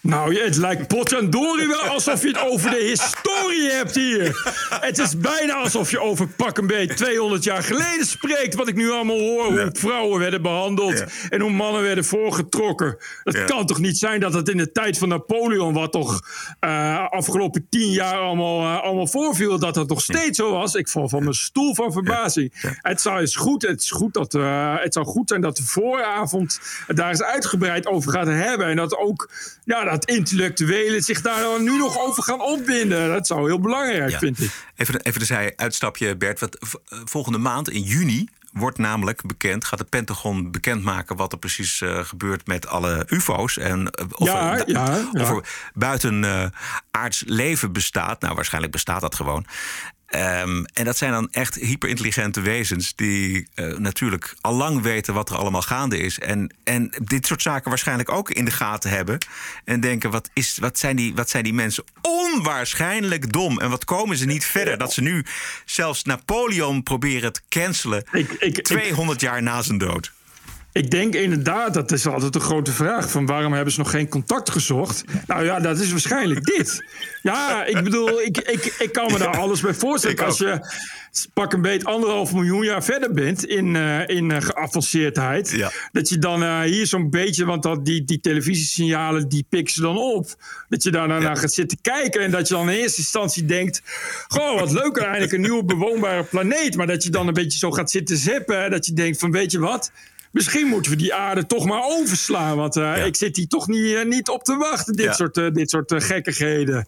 [0.00, 4.56] Nou, het lijkt potjandori wel alsof je het over de historie hebt hier.
[4.80, 8.54] Het is bijna alsof je over pak een beetje 200 jaar geleden spreekt.
[8.54, 12.96] Wat ik nu allemaal hoor, hoe vrouwen werden behandeld en hoe mannen werden voorgetrokken.
[13.24, 13.44] Het Ja.
[13.44, 16.20] kan toch niet zijn dat het in de tijd van Napoleon, wat toch
[16.60, 20.74] eh, afgelopen tien jaar allemaal, eh, allemaal voorviel, dat dat nog steeds zo was.
[20.74, 22.52] Ik val van mijn stoel van verbazing.
[22.82, 25.62] Het, zou, is goed, het, is goed dat, eh, het zou goed zijn dat de
[25.64, 28.66] vooravond daar eens uitgebreid over gaat hebben.
[28.66, 29.30] En dat ook
[29.64, 33.08] ja, dat intellectuelen zich daar dan nu nog over gaan opwinden.
[33.08, 34.18] Dat zou heel belangrijk, Ja.
[34.18, 34.50] vind ik.
[34.76, 36.40] Even, even de zij uitstapje, Bert.
[36.40, 39.64] Wat, eh, volgende maand, in juni, wordt namelijk bekend...
[39.64, 43.56] gaat de Pentagon bekendmaken wat er precies eh, gebeurt met alle ufo's.
[43.58, 45.34] En eh, of, Ja, er, ja, of ja.
[45.34, 46.52] er buiten
[46.90, 48.20] aards leven bestaat.
[48.20, 49.46] Nou, waarschijnlijk bestaat dat gewoon.
[50.08, 55.30] Ehm, en dat zijn dan echt hyperintelligente wezens die eh, natuurlijk al lang weten wat
[55.30, 56.18] er allemaal gaande is.
[56.18, 59.18] En, en dit soort zaken waarschijnlijk ook in de gaten hebben.
[59.64, 63.58] En denken: wat, is, wat, zijn die, wat zijn die mensen onwaarschijnlijk dom?
[63.60, 64.78] En wat komen ze niet verder?
[64.78, 65.24] Dat ze nu
[65.64, 68.04] zelfs Napoleon proberen te cancelen.
[68.12, 70.12] Ik- ik- 200 jaar na zijn dood.
[70.78, 73.10] Ik denk inderdaad, dat is altijd een grote vraag.
[73.10, 75.04] Van waarom hebben ze nog geen contact gezocht?
[75.26, 76.84] Nou ja, dat is waarschijnlijk dit.
[77.22, 80.16] Ja, ik bedoel, ik, ik, ik kan me daar alles bij voorstellen.
[80.16, 80.60] Ik Als je
[81.34, 85.50] pak een beet anderhalf miljoen jaar verder bent in, eh, in eh, geavanceerdheid.
[85.50, 85.70] Ja.
[85.92, 89.80] Dat je dan eh, hier zo'n beetje, want dat, die, die televisiesignalen die pikken ze
[89.80, 90.34] dan op.
[90.68, 93.82] Dat je daar naar gaat zitten kijken en dat je dan in eerste instantie denkt...
[94.28, 96.76] Goh, wat leuk, eindelijk een nieuwe bewoonbare planeet.
[96.76, 98.62] Maar dat je dan een beetje zo gaat zitten zappen.
[98.62, 99.90] hè, Dat je denkt van, weet je wat...
[100.32, 102.56] Misschien moeten we die aarde toch maar overslaan.
[102.56, 105.12] Want eh, ik zit hier toch niet, eh, niet op te wachten, dit Ja.
[105.12, 106.86] soort, eh, dit soort gekkigheden.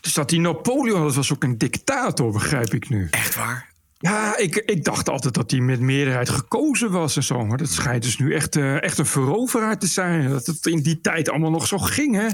[0.00, 3.08] Dus dat die Napoleon, dat was ook een dictator, begrijp ik nu.
[3.10, 3.68] Echt waar?
[3.98, 7.44] Ja, ik, ik dacht altijd dat hij met meerderheid gekozen was en zo.
[7.46, 10.28] Maar dat schijnt dus nu echt, echt een veroveraar te zijn.
[10.28, 12.26] Dat het in die tijd allemaal nog zo ging, hè?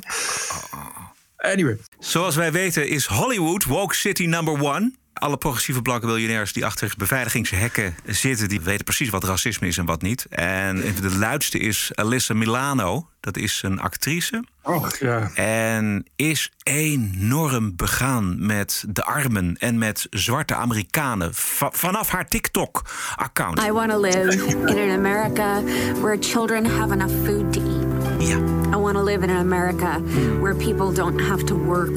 [1.37, 1.79] Anyway.
[1.99, 4.93] Zoals wij weten is Hollywood woke city number one.
[5.19, 8.49] Alle progressieve blanke miljonairs die achter beveiligingshekken zitten...
[8.49, 10.27] die weten precies wat racisme is en wat niet.
[10.29, 13.09] En de luidste is Alyssa Milano.
[13.21, 14.45] Dat is een actrice.
[14.63, 15.31] Och, ja.
[15.35, 21.35] En is enorm begaan met de armen en met zwarte Amerikanen.
[21.35, 23.63] Va- vanaf haar TikTok-account.
[23.63, 25.63] I want to live in an America
[26.01, 27.86] where children have enough food to eat.
[28.21, 28.39] Ja.
[28.73, 29.99] I want to live in an America
[30.41, 31.95] where people don't have to work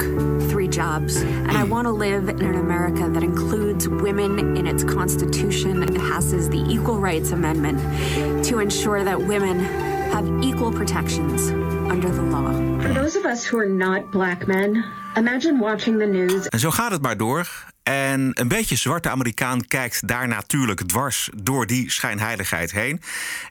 [0.50, 1.16] three jobs.
[1.16, 5.96] And I want to live in an America that includes women in its constitution and
[5.96, 7.78] passes the Equal Rights Amendment
[8.46, 11.50] to ensure that women have equal protections
[11.90, 12.52] under the law.
[12.80, 14.84] For those of us who are not black men,
[15.16, 17.46] imagine watching the news En zo gaat het maar door.
[17.82, 23.00] En een beetje zwarte Amerikaan kijkt daar natuurlijk dwars door die schijnheiligheid heen.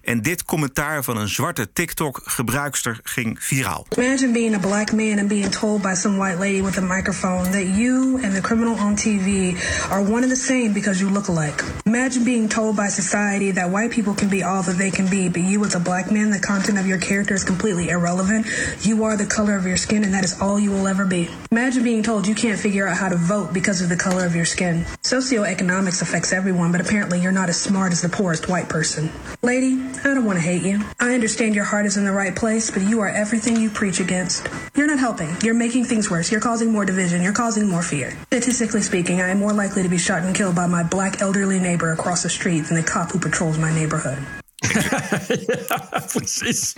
[0.03, 3.85] En dit commentaar van een zwarte TikTok-gebruikster ging viraal.
[3.97, 7.43] Imagine being a black man and being told by some white lady with a microphone
[7.43, 9.55] that you and the criminal on TV
[9.89, 11.63] are one and the same because you look alike.
[11.83, 15.29] Imagine being told by society that white people can be all that they can be,
[15.29, 18.28] but you as a black man, the content of your character is completely irrelevant.
[18.81, 21.29] You are the color of your skin and that is all you will ever be.
[21.51, 24.35] Imagine being told you can't figure out how to vote because of the color of
[24.35, 24.83] your skin.
[25.01, 29.09] Socioeconomics affects everyone, but apparently you're not as smart as the poorest white person.
[29.41, 30.79] Lady, I don't want to hate you.
[30.99, 33.99] I understand your heart is in the right place, but you are everything you preach
[33.99, 34.47] against.
[34.75, 35.35] You're not helping.
[35.41, 36.31] You're making things worse.
[36.31, 37.23] You're causing more division.
[37.23, 38.15] You're causing more fear.
[38.27, 41.59] Statistically speaking, I am more likely to be shot and killed by my black elderly
[41.59, 44.19] neighbor across the street than the cop who patrols my neighborhood.
[44.63, 46.75] ja, precies.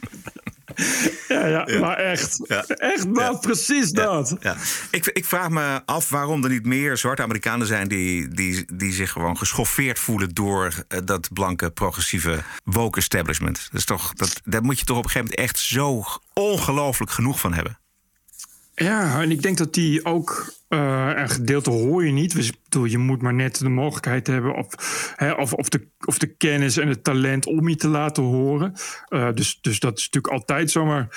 [1.28, 2.47] Ja, ja, maar echt.
[2.67, 4.36] Echt, maar precies dat.
[4.39, 4.55] Ja.
[4.91, 8.93] Ik, ik vraag me af waarom er niet meer zwarte Amerikanen zijn die, die, die
[8.93, 13.67] zich gewoon geschoffeerd voelen door eh, dat blanke progressieve woke establishment.
[13.72, 16.03] Dat is toch, dat, daar moet je toch op een gegeven moment echt zo
[16.34, 17.80] ongelooflijk genoeg van hebben.
[18.76, 20.53] Ja, en ik denk dat die ook.
[20.72, 22.36] Eh een gedeelte hoor je niet.
[22.36, 24.55] Dus, bedoel, je moet maar net de mogelijkheid hebben.
[24.55, 24.67] Of,
[25.15, 28.74] hè, of, of, de, of de kennis en het talent om je te laten horen.
[29.07, 30.86] Eh, dus, dus dat is natuurlijk altijd zo.
[30.86, 31.07] Maar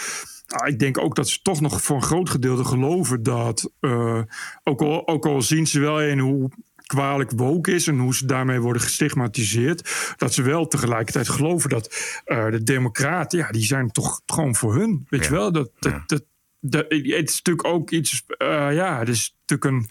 [0.46, 4.22] ah, ik denk ook dat ze toch nog voor een groot gedeelte geloven dat, uh,
[4.62, 6.50] ook, al, ook al zien ze wel in hoe
[6.86, 12.20] kwalijk woke is en hoe ze daarmee worden gestigmatiseerd, dat ze wel tegelijkertijd geloven dat
[12.26, 15.07] uh, de democraten, ja, die zijn toch gewoon voor hun.
[15.09, 15.52] Weet je wel?
[15.52, 16.24] Dat, dat, dat,
[16.71, 16.91] het
[17.29, 19.89] is natuurlijk ook iets, uh, ja, het is natuurlijk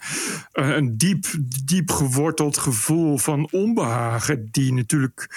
[0.52, 1.26] een, een diep,
[1.64, 5.28] diep geworteld gevoel van onbehagen, die natuurlijk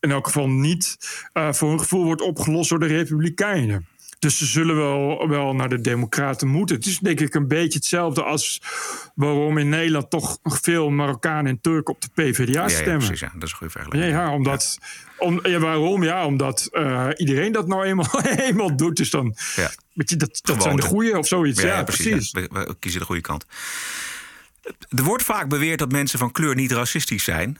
[0.00, 0.96] in elk geval niet
[1.34, 3.86] uh, voor een gevoel wordt opgelost door de Republikeinen.
[4.22, 6.76] Dus ze zullen wel, wel naar de Democraten moeten.
[6.76, 8.62] Het is denk ik een beetje hetzelfde als
[9.14, 12.92] waarom in Nederland toch veel Marokkanen en Turken op de PvdA stemmen.
[12.92, 13.30] Ja, precies, ja.
[13.34, 14.12] dat is een goede vergelijking.
[14.12, 14.78] Ja, omdat,
[15.18, 16.02] Om, ja, waarom?
[16.02, 18.96] Ja, omdat uh, iedereen dat nou eenmaal, eenmaal doet.
[18.96, 19.70] Dus dan, ja.
[19.92, 21.60] je, dat, dat zijn de goede of zoiets.
[21.62, 22.30] Ja, ja precies.
[22.30, 23.46] We, we, kiezen de goede kant.
[24.88, 27.58] Er wordt vaak beweerd dat mensen van kleur niet racistisch zijn.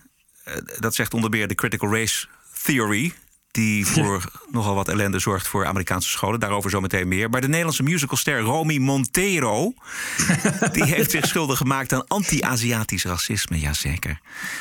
[0.48, 2.26] Uh, dat zegt onder meer de critical race
[2.62, 3.12] theory
[3.52, 6.40] die voor nogal wat ellende zorgt voor Amerikaanse scholen.
[6.40, 7.30] Daarover zometeen meer.
[7.30, 9.74] Maar de Nederlandse musicalster Romy Montero...
[10.72, 14.20] die heeft zich schuldig gemaakt aan anti-Aziatisch racisme, jazeker.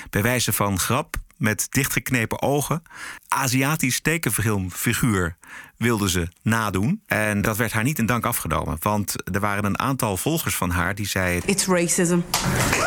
[0.10, 2.84] Bij wijze van grap met dichtgeknepen ogen...
[3.28, 5.36] Aziatisch tekenfilmfiguur
[5.78, 7.02] wilde ze nadoen.
[7.06, 8.78] En dat werd haar niet in dank afgenomen.
[8.80, 11.50] Want er waren een aantal volgers van haar die zeiden...
[11.50, 12.20] It's racism.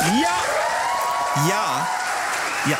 [0.00, 0.36] Ja!
[1.48, 1.88] Ja!
[2.66, 2.78] Ja,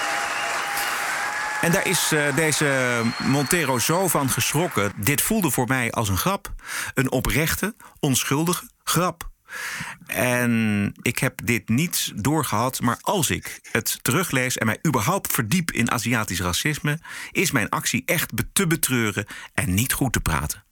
[1.65, 4.93] en daar is uh, deze Montero zo van geschrokken.
[4.97, 6.55] Dit voelde voor mij als een grap.
[6.95, 9.31] Een oprechte, onschuldige grap.
[10.07, 15.71] En ik heb dit niet doorgehad, maar als ik het teruglees en mij überhaupt verdiep
[15.71, 16.99] in Aziatisch racisme,
[17.31, 20.65] is mijn actie echt te betreuren en niet goed te praten.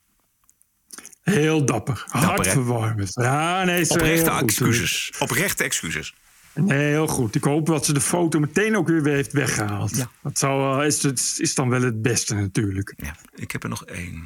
[1.23, 2.05] Heel dapper.
[2.09, 3.11] Hartverwarmend.
[3.15, 5.13] Ja, nee, Oprechte excuses.
[5.19, 6.15] Oprechte excuses.
[6.55, 7.35] Nee, heel goed.
[7.35, 9.97] Ik hoop dat ze de foto meteen ook weer heeft weggehaald.
[9.97, 10.11] Ja.
[10.23, 12.95] Dat zou, is, is dan wel het beste natuurlijk.
[12.97, 14.25] Ja, ik heb er nog één.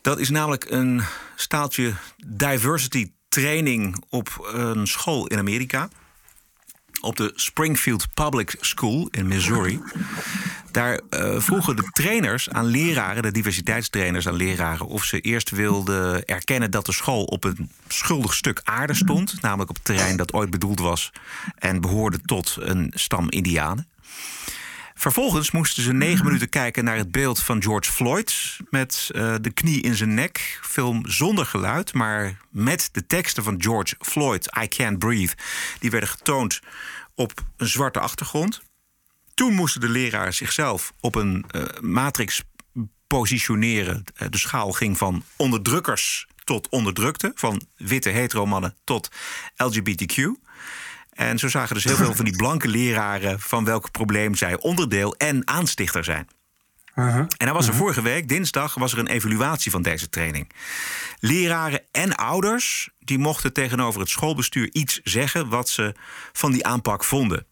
[0.00, 1.02] Dat is namelijk een
[1.36, 1.92] staaltje
[2.26, 5.88] diversity training op een school in Amerika.
[7.00, 9.80] Op de Springfield Public School in Missouri.
[10.72, 16.24] Daar uh, vroegen de trainers aan leraren, de diversiteitstrainers aan leraren, of ze eerst wilden
[16.24, 19.40] erkennen dat de school op een schuldig stuk aarde stond.
[19.40, 21.12] Namelijk op het terrein dat ooit bedoeld was
[21.58, 23.86] en behoorde tot een stam Indianen.
[24.94, 28.56] Vervolgens moesten ze negen minuten kijken naar het beeld van George Floyd.
[28.70, 30.58] Met uh, de knie in zijn nek.
[30.62, 35.34] Film zonder geluid, maar met de teksten van George Floyd, I Can't Breathe.
[35.78, 36.60] Die werden getoond
[37.14, 38.62] op een zwarte achtergrond.
[39.34, 42.42] Toen moesten de leraren zichzelf op een uh, matrix
[43.06, 44.04] positioneren.
[44.22, 47.32] Uh, de schaal ging van onderdrukkers tot onderdrukte.
[47.34, 49.08] Van witte hetero-mannen tot
[49.56, 50.28] LGBTQ.
[51.12, 55.14] En zo zagen dus heel veel van die blanke leraren van welk probleem zij onderdeel
[55.16, 56.28] en aanstichter zijn.
[56.94, 57.16] Uh -huh.
[57.16, 60.50] En dan was er vorige week, dinsdag, was er een evaluatie van deze training.
[61.18, 65.94] Leraren en ouders die mochten tegenover het schoolbestuur iets zeggen wat ze
[66.32, 67.46] van die aanpak vonden.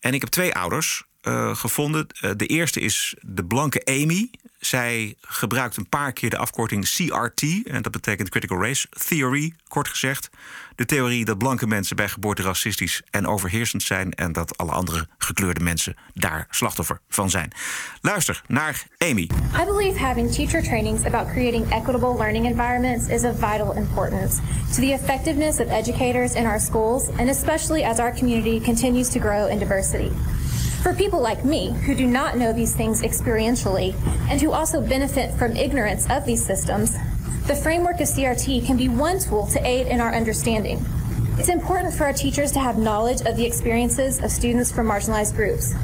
[0.00, 2.06] En ik heb twee ouders uh, gevonden.
[2.20, 4.30] Uh, de eerste is de blanke Amy.
[4.58, 7.42] Zij gebruikt een paar keer de afkorting CRT.
[7.64, 10.30] En dat betekent Critical Race Theory, kort gezegd.
[10.74, 14.12] De theorie dat blanke mensen bij geboorte racistisch en overheersend zijn.
[14.12, 17.52] En dat alle andere gekleurde mensen daar slachtoffer van zijn.
[18.00, 19.30] Luister naar Amy.
[19.62, 24.40] I believe having teacher trainings about creating equitable learning environments is of vital importance
[24.74, 27.08] to the effectiveness of educators in our schools.
[27.08, 30.10] And especially as our community continues to grow in diversity.
[30.82, 33.94] For people like me, who do not know these things experientially,
[34.30, 36.96] and who also benefit from ignorance of these systems,
[37.46, 40.84] the framework of CRT can be one tool to aid in our understanding.
[41.36, 45.34] It's important for our teachers to have knowledge of the experiences of students from marginalized
[45.34, 45.74] groups.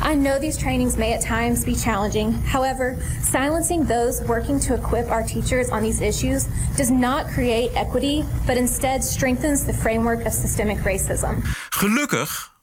[0.00, 2.32] I know these trainings may at times be challenging.
[2.32, 6.46] However, silencing those working to equip our teachers on these issues
[6.76, 11.42] does not create equity, but instead strengthens the framework of systemic racism.
[11.70, 12.53] Gelukkig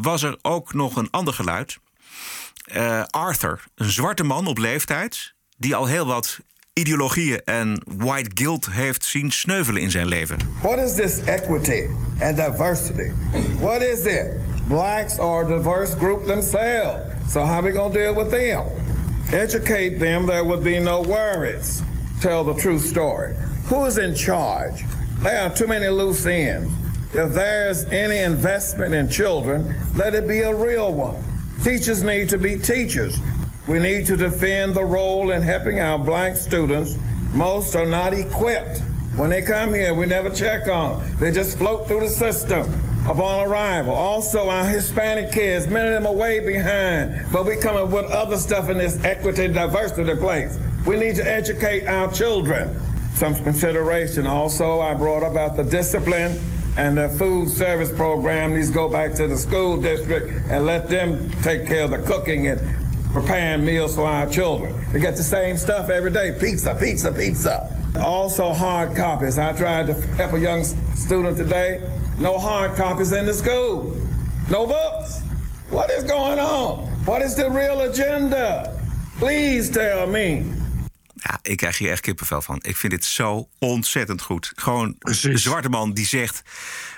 [0.00, 1.78] was er ook nog een ander geluid.
[2.76, 6.38] Uh, Arthur, een zwarte man op leeftijd, die al heel wat
[6.72, 10.38] ideologieën en white guilt heeft zien sneuvelen in zijn leven.
[10.62, 11.82] What is this equity
[12.20, 13.10] and diversity?
[13.60, 14.26] What is it?
[14.68, 17.32] Blacks are a diverse group themselves.
[17.32, 18.64] So how are we to deal with them?
[19.32, 21.82] Educate them, there would be no worries.
[22.20, 23.34] Tell the true story.
[23.68, 24.84] Who is in charge?
[25.22, 26.70] There are too many loose ends.
[27.14, 31.16] If there's any investment in children, let it be a real one.
[31.64, 33.18] Teachers need to be teachers.
[33.66, 36.98] We need to defend the role in helping our black students.
[37.32, 38.80] Most are not equipped.
[39.16, 41.16] When they come here, we never check on them.
[41.16, 42.70] They just float through the system
[43.08, 43.94] upon arrival.
[43.94, 48.04] Also, our Hispanic kids, many of them are way behind, but we come up with
[48.10, 50.58] other stuff in this equity diversity place.
[50.86, 52.78] We need to educate our children
[53.14, 54.26] some consideration.
[54.26, 56.38] Also, I brought about the discipline
[56.78, 60.88] and the food service program needs to go back to the school district and let
[60.88, 62.60] them take care of the cooking and
[63.12, 64.72] preparing meals for our children.
[64.92, 67.74] They get the same stuff every day pizza, pizza, pizza.
[67.98, 69.38] Also, hard copies.
[69.38, 71.82] I tried to help a young student today.
[72.16, 73.96] No hard copies in the school.
[74.48, 75.20] No books.
[75.70, 76.86] What is going on?
[77.06, 78.80] What is the real agenda?
[79.18, 80.52] Please tell me.
[81.22, 82.58] Ja, ik krijg hier echt kippenvel van.
[82.62, 84.52] Ik vind dit zo ontzettend goed.
[84.56, 86.42] Gewoon een zwarte man die zegt...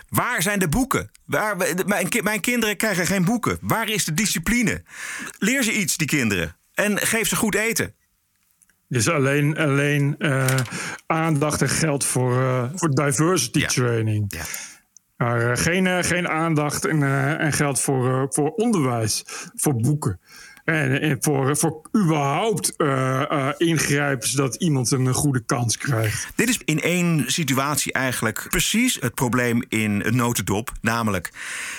[0.08, 1.10] Waar zijn de boeken?
[1.24, 1.56] Waar,
[1.86, 3.58] mijn, mijn kinderen krijgen geen boeken.
[3.60, 4.82] Waar is de discipline?
[5.38, 6.56] Leer ze iets, die kinderen.
[6.74, 7.94] En geef ze goed eten.
[8.88, 10.46] Dus alleen, alleen uh,
[11.06, 14.24] aandacht en geld voor, uh, voor diversity training.
[14.28, 14.44] Ja.
[15.16, 17.02] Maar uh, geen, geen aandacht en,
[17.38, 19.22] en geld voor, voor onderwijs,
[19.54, 20.20] voor boeken.
[20.70, 26.28] En, en voor, voor überhaupt uh, uh, ingrijpen zodat iemand een goede kans krijgt.
[26.34, 30.72] Dit is in één situatie eigenlijk precies het probleem in een notendop.
[30.80, 31.30] Namelijk,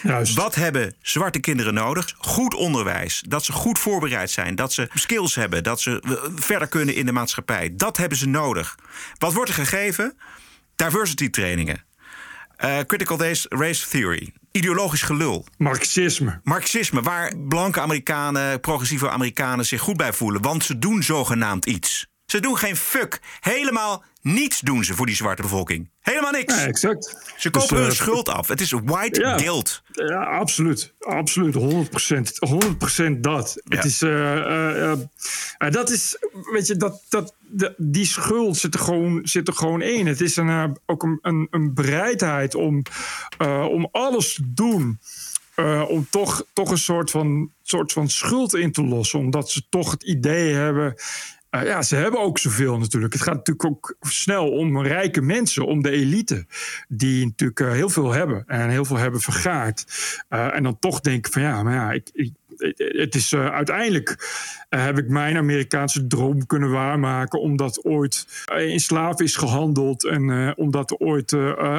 [0.04, 0.36] Juist.
[0.36, 2.16] wat hebben zwarte kinderen nodig?
[2.18, 3.24] Goed onderwijs.
[3.28, 4.56] Dat ze goed voorbereid zijn.
[4.56, 5.64] Dat ze skills hebben.
[5.64, 7.74] Dat ze verder kunnen in de maatschappij.
[7.76, 8.76] Dat hebben ze nodig.
[9.18, 10.18] Wat wordt er gegeven?
[10.76, 11.84] Diversity trainingen.
[12.66, 13.18] Uh, critical
[13.50, 15.46] Race Theory ideologisch gelul.
[15.58, 16.40] Marxisme.
[16.44, 20.42] Marxisme, waar blanke Amerikanen, progressieve Amerikanen zich goed bij voelen.
[20.42, 22.08] Want ze doen zogenaamd iets.
[22.26, 23.20] Ze doen geen fuck.
[23.40, 25.90] Helemaal niets doen ze voor die zwarte bevolking.
[26.00, 26.56] Helemaal niks.
[26.56, 27.34] Ja, exact.
[27.38, 28.48] Ze kopen dus, hun uh, schuld af.
[28.48, 29.84] Het is white ja, guilt.
[29.92, 30.94] Ja, absoluut.
[31.00, 31.54] Absoluut.
[31.54, 32.34] 100 procent.
[33.10, 33.62] 100% dat.
[33.64, 33.76] Ja.
[33.76, 34.36] Het is, uh,
[35.60, 36.18] uh, dat is,
[36.52, 40.08] weet je, dat, dat, de, die schuld zit er gewoon, zit er gewoon in.
[40.08, 42.84] Het is een, ook een, een, een bereidheid om,
[43.70, 45.00] om alles te doen.
[45.56, 49.20] Uh, om toch, toch een soort van, soort van schuld in te lossen.
[49.20, 50.96] Omdat ze toch het idee hebben.
[51.52, 53.14] Uh, ja, ze hebben ook zoveel natuurlijk.
[53.14, 56.46] Het gaat natuurlijk ook snel om rijke mensen, om de elite.
[56.88, 59.86] Die natuurlijk uh, heel veel hebben en heel veel hebben vergaard.
[60.30, 62.32] en dan toch denken van ja, maar ja, ik,
[62.78, 64.16] het is uiteindelijk
[64.70, 67.42] heb ik mijn Amerikaanse droom kunnen waarmaken.
[67.42, 70.06] Omdat ooit in slaven is gehandeld.
[70.06, 71.32] En omdat ooit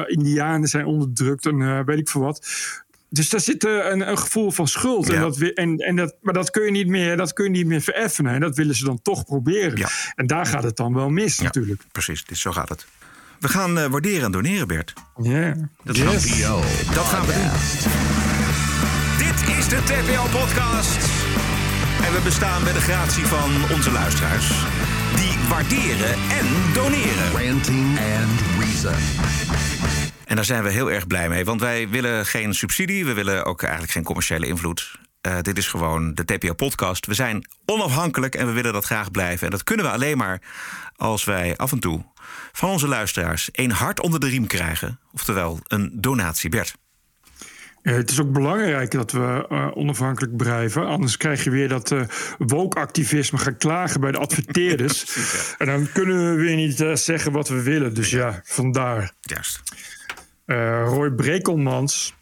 [0.05, 1.45] Indianen zijn onderdrukt.
[1.45, 2.47] En weet ik veel wat.
[3.13, 5.07] Dus daar zit een, een gevoel van schuld.
[5.07, 5.13] Ja.
[5.13, 7.65] En dat, en, en dat, maar dat kun, je niet meer, dat kun je niet
[7.65, 8.33] meer vereffenen.
[8.33, 9.77] En dat willen ze dan toch proberen.
[9.77, 9.89] Ja.
[10.15, 11.81] En daar gaat het dan wel mis ja, natuurlijk.
[11.91, 12.85] Precies, dus zo gaat het.
[13.39, 14.93] We gaan waarderen en doneren, Bert.
[15.21, 15.55] Ja.
[15.83, 16.25] Dat, yes.
[16.25, 16.61] gaan,
[16.93, 17.51] dat gaan we doen.
[19.27, 20.95] Dit is de TPO-podcast.
[22.05, 24.47] En we bestaan bij de gratie van onze luisteraars.
[25.15, 27.31] Die waarderen en doneren.
[27.31, 30.02] Ranting and Reason.
[30.33, 31.45] En daar zijn we heel erg blij mee.
[31.45, 33.05] Want wij willen geen subsidie.
[33.05, 34.99] We willen ook eigenlijk geen commerciële invloed.
[35.27, 37.05] Uh, dit is gewoon de TPO-podcast.
[37.05, 39.45] We zijn onafhankelijk en we willen dat graag blijven.
[39.45, 40.41] En dat kunnen we alleen maar
[40.95, 42.05] als wij af en toe
[42.51, 44.99] van onze luisteraars een hart onder de riem krijgen.
[45.11, 46.75] Oftewel een donatie, Bert.
[47.83, 50.85] Uh, het is ook belangrijk dat we uh, onafhankelijk blijven.
[50.85, 52.01] Anders krijg je weer dat uh,
[52.37, 55.05] woke-activisme gaat klagen bij de adverteerders.
[55.57, 57.93] en dan kunnen we weer niet zeggen wat we willen.
[57.93, 59.13] Dus ja, vandaar.
[59.21, 59.61] Juist.
[60.45, 62.15] Roy Brekelmans,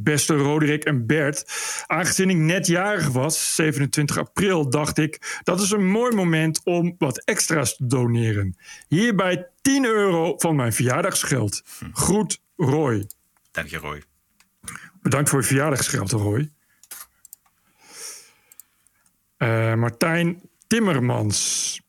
[0.00, 1.44] beste Roderick en Bert.
[1.86, 5.40] Aangezien ik net jarig was, 27 april, dacht ik...
[5.42, 8.56] dat is een mooi moment om wat extra's te doneren.
[8.88, 11.62] Hierbij 10 euro van mijn verjaardagsgeld.
[11.92, 13.06] Groet, Roy.
[13.50, 14.02] Dank je, Roy.
[15.02, 16.50] Bedankt voor je verjaardagsgeld, Roy.
[19.38, 21.80] Uh, Martijn Timmermans.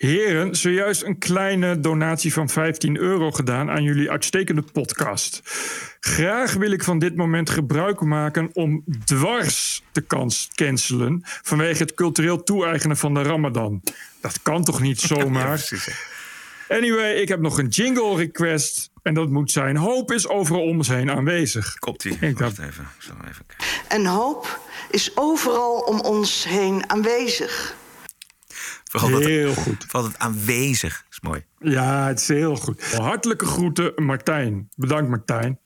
[0.00, 5.40] Heren, zojuist een kleine donatie van 15 euro gedaan aan jullie uitstekende podcast.
[6.00, 10.06] Graag wil ik van dit moment gebruik maken om dwars te
[10.54, 13.82] cancelen vanwege het cultureel toe-eigenen van de Ramadan.
[14.20, 15.68] Dat kan toch niet zomaar?
[16.68, 18.90] Anyway, ik heb nog een jingle request.
[19.02, 21.74] En dat moet zijn: hoop is overal om ons heen aanwezig.
[21.78, 22.16] Komt ie.
[22.20, 22.88] Ik Wacht even.
[23.28, 23.46] Even
[23.88, 27.78] en hoop is overal om ons heen aanwezig.
[28.90, 29.84] Vooral heel dat, goed.
[29.88, 31.44] Vooral het aanwezig is mooi.
[31.58, 32.94] Ja, het is heel goed.
[32.94, 34.68] Hartelijke groeten, Martijn.
[34.76, 35.58] Bedankt, Martijn.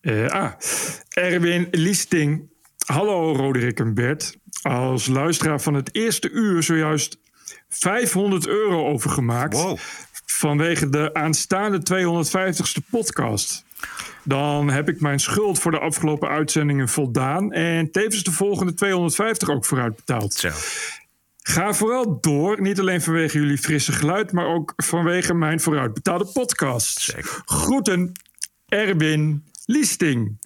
[0.00, 0.52] Uh, ah,
[1.08, 2.50] Erwin Liesting.
[2.86, 4.36] Hallo, Roderick en Bert.
[4.62, 7.18] Als luisteraar van het eerste uur zojuist
[7.68, 9.54] 500 euro overgemaakt.
[9.54, 9.78] Wow.
[10.26, 13.65] Vanwege de aanstaande 250ste podcast.
[14.24, 17.52] Dan heb ik mijn schuld voor de afgelopen uitzendingen voldaan.
[17.52, 20.34] En tevens de volgende 250 ook vooruit betaald.
[20.34, 20.50] Zo.
[21.48, 27.00] Ga vooral door, niet alleen vanwege jullie frisse geluid, maar ook vanwege mijn vooruitbetaalde podcast.
[27.00, 27.42] Zeker.
[27.44, 28.12] Groeten,
[28.68, 30.38] Erwin Liesting.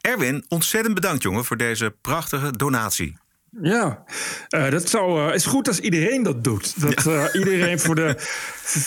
[0.00, 3.16] Erwin, ontzettend bedankt jongen voor deze prachtige donatie.
[3.60, 4.04] Ja,
[4.48, 6.80] uh, dat zou, uh, is goed als iedereen dat doet.
[6.80, 7.10] Dat ja.
[7.10, 8.16] uh, iedereen voor de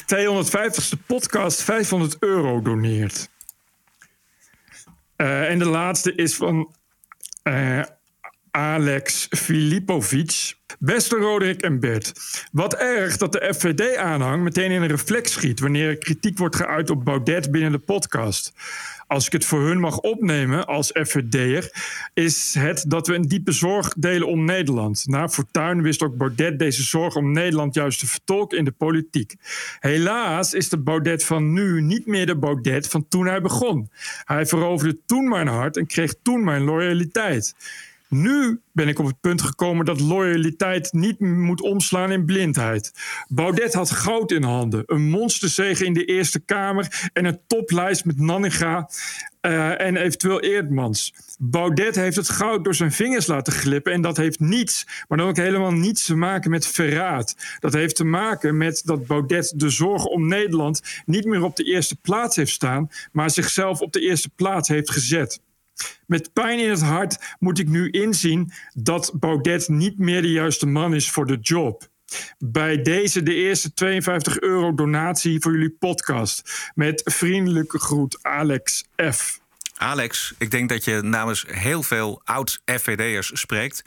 [0.95, 3.29] 250ste podcast 500 euro doneert.
[5.15, 6.73] En de laatste is van
[8.55, 10.53] Alex Filipovic.
[10.79, 12.13] Beste Roderick en Bert.
[12.51, 16.89] Wat erg dat de FVD-aanhang meteen in een reflex schiet wanneer er kritiek wordt geuit
[16.89, 18.53] op Baudet binnen de podcast.
[19.07, 21.71] Als ik het voor hun mag opnemen als FVD'er,
[22.13, 25.03] is het dat we een diepe zorg delen om Nederland.
[25.07, 29.35] Na Fortuyn wist ook Baudet deze zorg om Nederland juist te vertolken in de politiek.
[29.79, 33.89] Helaas is de Baudet van nu niet meer de Baudet van toen hij begon.
[34.23, 37.55] Hij veroverde toen mijn hart en kreeg toen mijn loyaliteit.
[38.21, 42.91] Nu ben ik op het punt gekomen dat loyaliteit niet moet omslaan in blindheid.
[43.27, 48.19] Baudet had goud in handen, een monsterzege in de Eerste Kamer en een toplijst met
[48.19, 48.89] Nanninga
[49.41, 51.13] uh, en eventueel Eerdmans.
[51.39, 55.27] Baudet heeft het goud door zijn vingers laten glippen en dat heeft niets, maar dan
[55.27, 57.35] ook helemaal niets te maken met verraad.
[57.59, 61.63] Dat heeft te maken met dat Baudet de zorg om Nederland niet meer op de
[61.63, 65.39] eerste plaats heeft staan, maar zichzelf op de eerste plaats heeft gezet.
[66.05, 70.65] Met pijn in het hart moet ik nu inzien dat Baudet niet meer de juiste
[70.65, 71.87] man is voor de job.
[72.37, 76.71] Bij deze de eerste 52 euro donatie voor jullie podcast.
[76.75, 79.39] Met vriendelijke groet Alex F.
[79.77, 83.83] Alex, ik denk dat je namens heel veel oud-FVD'ers spreekt.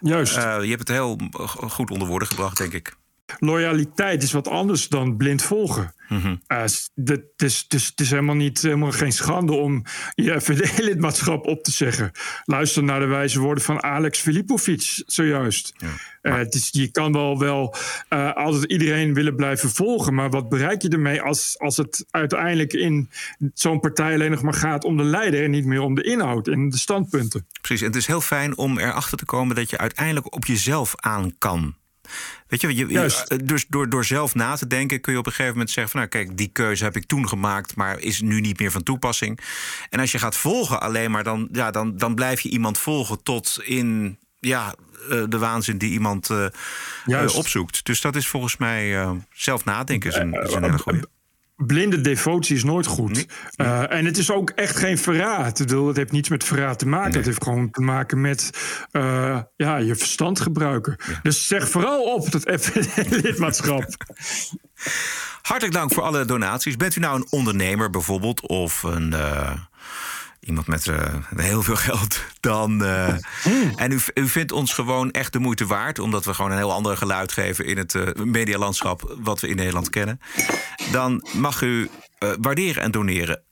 [0.00, 0.36] Juist.
[0.36, 1.18] Uh, je hebt het heel
[1.56, 2.96] goed onder woorden gebracht, denk ik.
[3.38, 5.94] Loyaliteit is wat anders dan blind volgen.
[6.08, 6.90] Mm het,
[7.36, 9.82] is, het, is, helemaal, niet, helemaal geen schande om
[10.14, 12.12] je FVD-lidmaatschap op te zeggen.
[12.44, 15.72] Luister naar de wijze woorden van Alex Filipovic zojuist.
[16.22, 17.74] Ja, is, je kan wel, wel
[18.10, 22.72] uh, altijd iedereen willen blijven volgen, maar wat bereik je ermee als, als het uiteindelijk
[22.72, 23.10] in
[23.54, 26.48] zo'n partij alleen nog maar gaat om de leider en niet meer om de inhoud
[26.48, 27.46] en de standpunten?
[27.60, 30.92] Precies, en het is heel fijn om erachter te komen dat je uiteindelijk op jezelf
[30.96, 31.74] aan kan.
[32.48, 35.52] Weet je, je, dus door, door zelf na te denken kun je op een gegeven
[35.52, 38.58] moment zeggen: van nou, kijk, die keuze heb ik toen gemaakt, maar is nu niet
[38.58, 39.40] meer van toepassing.
[39.90, 43.22] En als je gaat volgen alleen maar, dan, ja, dan, dan blijf je iemand volgen
[43.22, 44.74] tot in ja,
[45.10, 47.84] eh, de waanzin die iemand uh, opzoekt.
[47.84, 51.08] Dus dat is volgens mij uh, zelf nadenken is een, is een hele goede
[51.56, 53.26] blinde devotie is nooit goed.
[53.56, 55.58] Uh, en het is ook echt geen verraad.
[55.58, 57.16] Het heeft niets met verraad te maken.
[57.16, 58.50] Het heeft gewoon te maken met
[58.92, 60.96] uh, ja, je verstand gebruiken.
[61.22, 63.84] Dus zeg vooral op dat FVD-lidmaatschap.
[65.42, 66.76] Hartelijk dank voor alle donaties.
[66.76, 69.10] Bent u nou een ondernemer bijvoorbeeld of een...
[69.12, 69.52] Uh
[70.46, 70.96] iemand met uh,
[71.36, 72.82] heel veel geld, dan.
[72.82, 73.14] Uh,
[73.76, 76.72] En u, u vindt ons gewoon echt de moeite waard, omdat we gewoon een heel
[76.72, 80.20] ander geluid geven in het uh, medialandschap wat we in Nederland kennen.
[80.92, 81.90] Dan mag u
[82.40, 83.42] waarderen en doneren.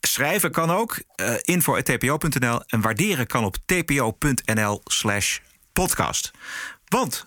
[0.00, 0.98] schrijven kan ook.
[1.40, 5.38] info.tpo.nl en waarderen kan op tpo.nl/slash
[5.72, 6.30] podcast.
[6.88, 7.26] Want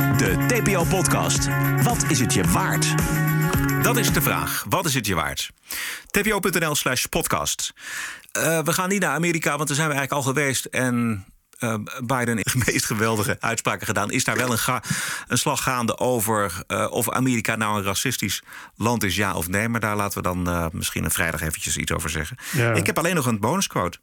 [0.21, 1.47] De TPO-podcast.
[1.83, 2.95] Wat is het je waard?
[3.83, 4.65] Dat is de vraag.
[4.69, 5.51] Wat is het je waard?
[6.11, 7.73] tpo.nl slash podcast.
[8.37, 10.65] Uh, we gaan niet naar Amerika, want daar zijn we eigenlijk al geweest.
[10.65, 11.25] En
[11.59, 14.11] uh, Biden heeft de meest geweldige uitspraken gedaan.
[14.11, 14.81] Is daar wel een,
[15.27, 18.43] een slag gaande over uh, of Amerika nou een racistisch
[18.75, 19.69] land is, ja of nee.
[19.69, 22.37] Maar daar laten we dan misschien een vrijdag eventjes iets over zeggen.
[22.51, 22.73] Ja.
[22.73, 23.99] Ik heb alleen nog een bonusquote.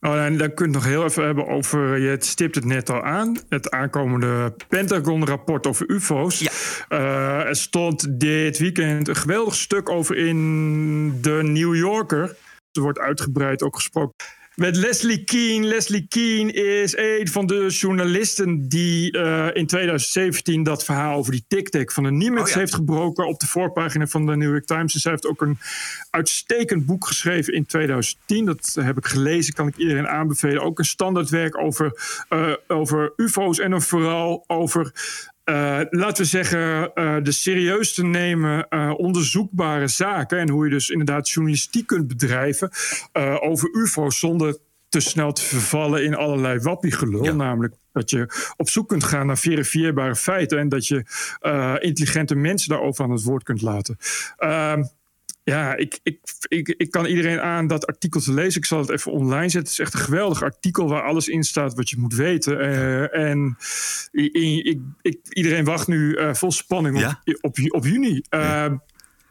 [0.00, 2.90] Oh, en dan kun je het nog heel even hebben over, je stipt het net
[2.90, 6.38] al aan, het aankomende Pentagon-rapport over UFO's.
[6.38, 6.50] Ja.
[6.98, 12.36] Uh, er stond dit weekend een geweldig stuk over in de New Yorker.
[12.72, 14.14] Er wordt uitgebreid ook gesproken
[14.56, 15.66] met Leslie Keane.
[15.66, 21.44] Leslie Keane is een van de journalisten die uh, in 2017 dat verhaal over die
[21.48, 24.94] tic-tac van de Nimitz oh, heeft gebroken op de voorpagina van de New York Times.
[24.94, 25.58] En zij heeft ook een
[26.10, 28.44] uitstekend boek geschreven in 2010.
[28.44, 30.62] Dat heb ik gelezen, kan ik iedereen aanbevelen.
[30.62, 34.92] Ook een standaardwerk over, uh, over UFO's en dan vooral over
[35.50, 40.38] uh, laten we zeggen, uh, de serieus te nemen uh, onderzoekbare zaken.
[40.38, 42.70] En hoe je dus inderdaad journalistiek kunt bedrijven
[43.40, 44.56] over UFO's zonder
[44.88, 47.24] te snel te vervallen in allerlei wappiegelul.
[47.24, 47.32] Ja.
[47.32, 51.04] Namelijk dat je op zoek kunt gaan naar verifieerbare feiten en dat je
[51.80, 53.96] intelligente mensen daarover aan het woord kunt laten.
[55.50, 56.18] Ja, ik, ik,
[56.48, 58.60] ik, ik kan iedereen aan dat artikel te lezen.
[58.60, 59.60] Ik zal het even online zetten.
[59.60, 62.60] Het is echt een geweldig artikel waar alles in staat wat je moet weten.
[62.60, 63.56] Uh, en
[64.12, 67.20] ik, ik, iedereen wacht nu uh, vol spanning op, ja.
[67.40, 68.22] op, op, juni.
[68.30, 68.72] Uh,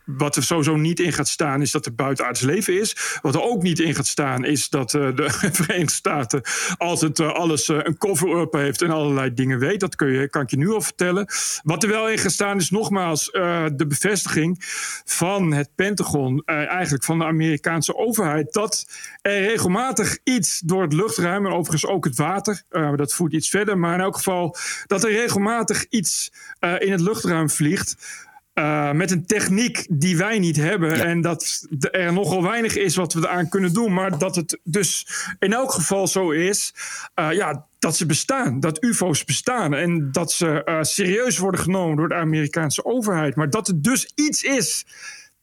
[0.05, 3.17] wat er sowieso niet in gaat staan, is dat er buitenaards leven is.
[3.21, 6.41] Wat er ook niet in gaat staan, is dat uh, de Verenigde Staten
[6.77, 9.79] altijd uh, alles uh, een cover-up heeft en allerlei dingen weet.
[9.79, 11.27] Dat kun je, kan ik je nu al vertellen.
[11.63, 13.31] Wat er wel in gaat staan, is nogmaals
[13.75, 14.57] de bevestiging
[15.05, 18.85] van het Pentagon, eigenlijk van de Amerikaanse overheid, dat
[19.21, 22.63] er regelmatig iets door het luchtruim, en overigens ook het water,
[22.95, 26.31] dat voert iets verder, maar in elk geval dat er regelmatig iets
[26.79, 27.95] in het luchtruim vliegt.
[28.55, 31.05] Uh, met een techniek die wij niet hebben.
[31.05, 33.93] En dat er nogal weinig is wat we eraan kunnen doen.
[33.93, 35.07] Maar dat het dus
[35.39, 36.73] in elk geval zo is.
[37.15, 38.59] Uh, ja, dat ze bestaan.
[38.59, 39.73] Dat UFO's bestaan.
[39.73, 43.35] En dat ze uh, serieus worden genomen door de Amerikaanse overheid.
[43.35, 44.85] Maar dat het dus iets is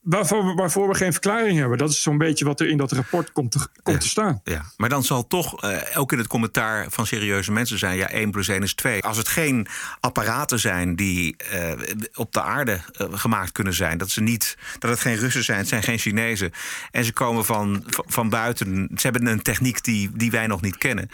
[0.03, 1.79] Waarvoor, waarvoor, we geen verklaring hebben.
[1.79, 4.41] Dat is zo'n beetje wat er in dat rapport komt te, komt te staan.
[4.45, 7.97] Ja, maar dan zal toch uh, ook in het commentaar van serieuze mensen zijn...
[7.97, 9.03] ja, 1 plus 1 is 2.
[9.03, 9.67] Als het geen
[10.01, 11.73] apparaten zijn die uh,
[12.15, 13.99] op de aarde uh, gemaakt kunnen zijn...
[13.99, 16.53] Dat, ze niet, dat het geen Russen zijn, het zijn geen Chinezen...
[16.91, 20.79] en ze komen van, van buiten, ze hebben een techniek die, die wij nog niet
[20.79, 21.11] kennen...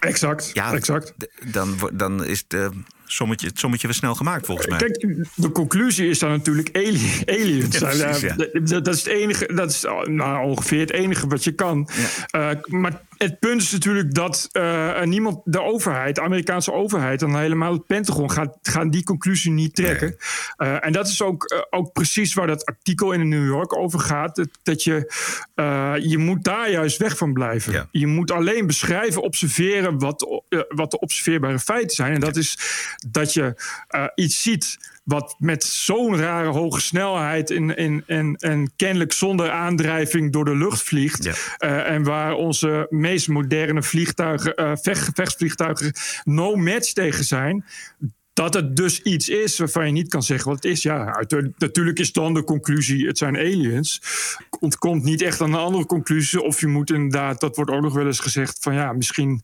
[0.00, 1.14] Exact, ja, exact.
[1.52, 2.70] Dan, dan is de
[3.12, 4.78] sommetje, het sommetje weer snel gemaakt, volgens mij.
[4.78, 7.78] Kijk, de conclusie is dan natuurlijk aliens.
[7.78, 8.34] Ja, precies, ja.
[8.34, 11.88] dat, dat, is het enige, dat is nou, ongeveer het enige wat je kan.
[12.30, 12.50] Ja.
[12.54, 17.38] Uh, maar het punt is natuurlijk dat uh, niemand, de overheid, de Amerikaanse overheid, en
[17.38, 20.16] helemaal het Pentagon, gaat, gaan die conclusie niet trekken.
[20.56, 20.68] Nee.
[20.68, 23.76] Uh, en dat is ook, uh, ook precies waar dat artikel in de New York
[23.76, 24.36] over gaat.
[24.36, 25.12] Dat, dat je,
[26.02, 27.72] je moet daar juist weg van blijven.
[27.72, 27.88] Ja.
[27.90, 32.14] Je moet alleen beschrijven, observeren wat, wat de observeerbare feiten zijn.
[32.14, 32.58] En dat is
[33.10, 33.54] dat je
[34.14, 40.32] iets ziet wat met zo'n rare hoge snelheid en, en, en, en kennelijk zonder aandrijving
[40.32, 41.24] door de lucht vliegt.
[41.24, 41.32] Ja.
[41.58, 45.92] Uh, en waar onze meest moderne vliegtuigen, uh, vecht, gevechtsvliegtuigen
[46.24, 47.64] no match tegen zijn
[48.32, 50.82] dat het dus iets is waarvan je niet kan zeggen wat het is.
[50.82, 51.24] Ja,
[51.58, 54.02] natuurlijk is dan de conclusie, het zijn aliens.
[54.60, 56.42] Ontkomt niet echt aan een andere conclusie.
[56.42, 59.42] Of je moet inderdaad, dat wordt ook nog wel eens gezegd, van ja, misschien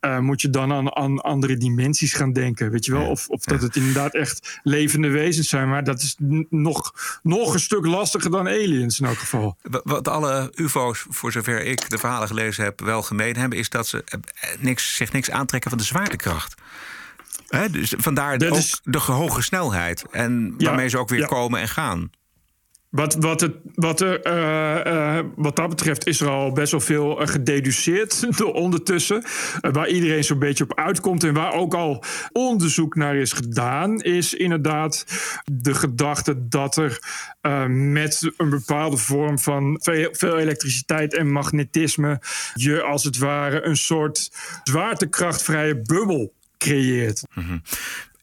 [0.00, 2.70] uh, moet je dan aan, aan, andere dimensies gaan denken.
[2.70, 3.08] Weet je wel?
[3.08, 5.68] Of, of dat het inderdaad echt levende wezens zijn.
[5.68, 6.16] Maar dat is
[6.50, 9.56] nog, nog een stuk lastiger dan aliens in elk geval.
[9.62, 13.86] Wat alle UFO's, voor zover ik de verhalen gelezen heb, wel gemeen hebben, is dat
[13.86, 14.20] ze eh,
[14.58, 16.54] niks, zich niks aantrekken van de zwaartekracht.
[17.70, 18.80] Dus vandaar ook is...
[18.82, 20.04] de hoge snelheid.
[20.10, 21.26] En ja, waarmee ze ook weer ja.
[21.26, 22.10] komen en gaan.
[22.96, 26.80] Wat, wat, het, wat, er, uh, uh, wat dat betreft is er al best wel
[26.80, 29.24] veel uh, gededuceerd ondertussen.
[29.60, 34.34] waar iedereen zo'n beetje op uitkomt en waar ook al onderzoek naar is gedaan, is
[34.34, 35.04] inderdaad
[35.44, 36.98] de gedachte dat er
[37.68, 42.20] met een bepaalde vorm van veel, veel, elektriciteit en magnetisme
[42.54, 44.30] je als het ware een soort
[44.64, 47.22] zwaartekrachtvrije bubbel creëert.
[47.34, 47.62] Mm -hmm.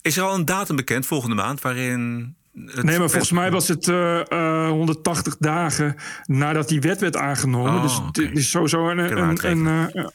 [0.02, 2.34] Is er al een datum bekend volgende maand waarin.
[2.52, 7.74] nee, maar volgens mij was het uh, uh, 180 dagen nadat die wet werd aangenomen.
[7.74, 8.24] Oh, dus okay.
[8.24, 10.06] er is sowieso een, een, een, uh,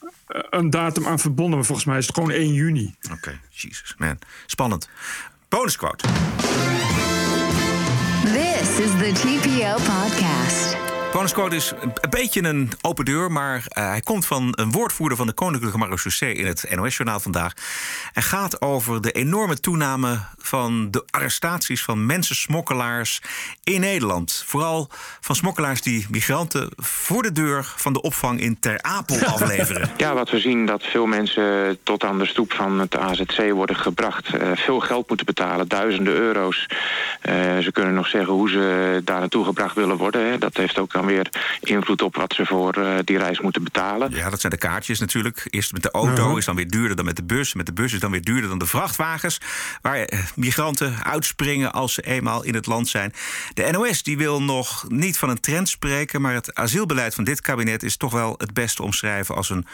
[0.50, 1.56] een, datum aan verbonden.
[1.56, 2.96] Maar volgens mij is het gewoon 1 juni.
[3.04, 3.40] Oké, okay.
[3.50, 4.18] Jesus, man.
[4.46, 4.90] Spannend.
[5.48, 6.06] Bonusquote.
[8.24, 10.69] This is the TPO podcast.
[11.12, 15.28] Bonusquote is een beetje een open deur, maar uh, hij komt van een woordvoerder van
[15.28, 17.54] de Koninklijke Marechaussee in het NOS-journaal vandaag.
[18.14, 23.22] En gaat over de enorme toename van de arrestaties van mensensmokkelaars
[23.64, 24.44] in Nederland.
[24.46, 24.90] Vooral
[25.20, 29.90] van smokkelaars die migranten voor de deur van de opvang in Ter Apel afleveren.
[29.98, 33.76] Ja, wat we zien dat veel mensen tot aan de stoep van het AZC worden
[33.76, 34.34] gebracht.
[34.34, 36.66] Uh, veel geld moeten betalen, duizenden euro's.
[36.70, 40.30] Uh, ze kunnen nog zeggen hoe ze daar naartoe gebracht willen worden.
[40.30, 40.38] Hè.
[40.38, 41.30] Dat heeft ook dan weer
[41.60, 44.12] invloed op wat ze voor uh, die reis moeten betalen.
[44.12, 45.48] Ja, dat zijn de kaartjes natuurlijk.
[45.50, 47.54] Eerst met de auto is dan weer duurder dan met de bus.
[47.54, 49.42] Met de bus is dan weer duurder dan de vrachtwagens.
[49.82, 53.14] Waar migranten uitspringen als ze eenmaal in het land zijn.
[53.54, 56.22] De NOS die wil nog niet van een trend spreken...
[56.22, 59.36] maar het asielbeleid van dit kabinet is toch wel het beste omschrijven...
[59.36, 59.66] als een,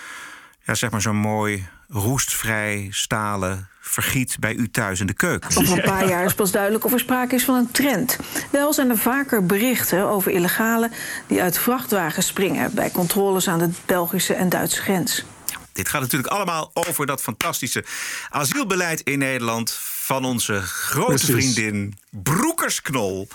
[0.63, 5.57] ja, zeg maar zo'n mooi roestvrij stalen vergiet bij u thuis in de keuken.
[5.57, 8.17] Over een paar jaar is pas duidelijk of er sprake is van een trend.
[8.51, 10.91] Wel zijn er vaker berichten over illegalen
[11.27, 15.23] die uit vrachtwagens springen bij controles aan de Belgische en Duitse grens.
[15.71, 17.83] Dit gaat natuurlijk allemaal over dat fantastische
[18.29, 21.29] asielbeleid in Nederland van onze grote Precies.
[21.29, 23.27] vriendin Broekersknol.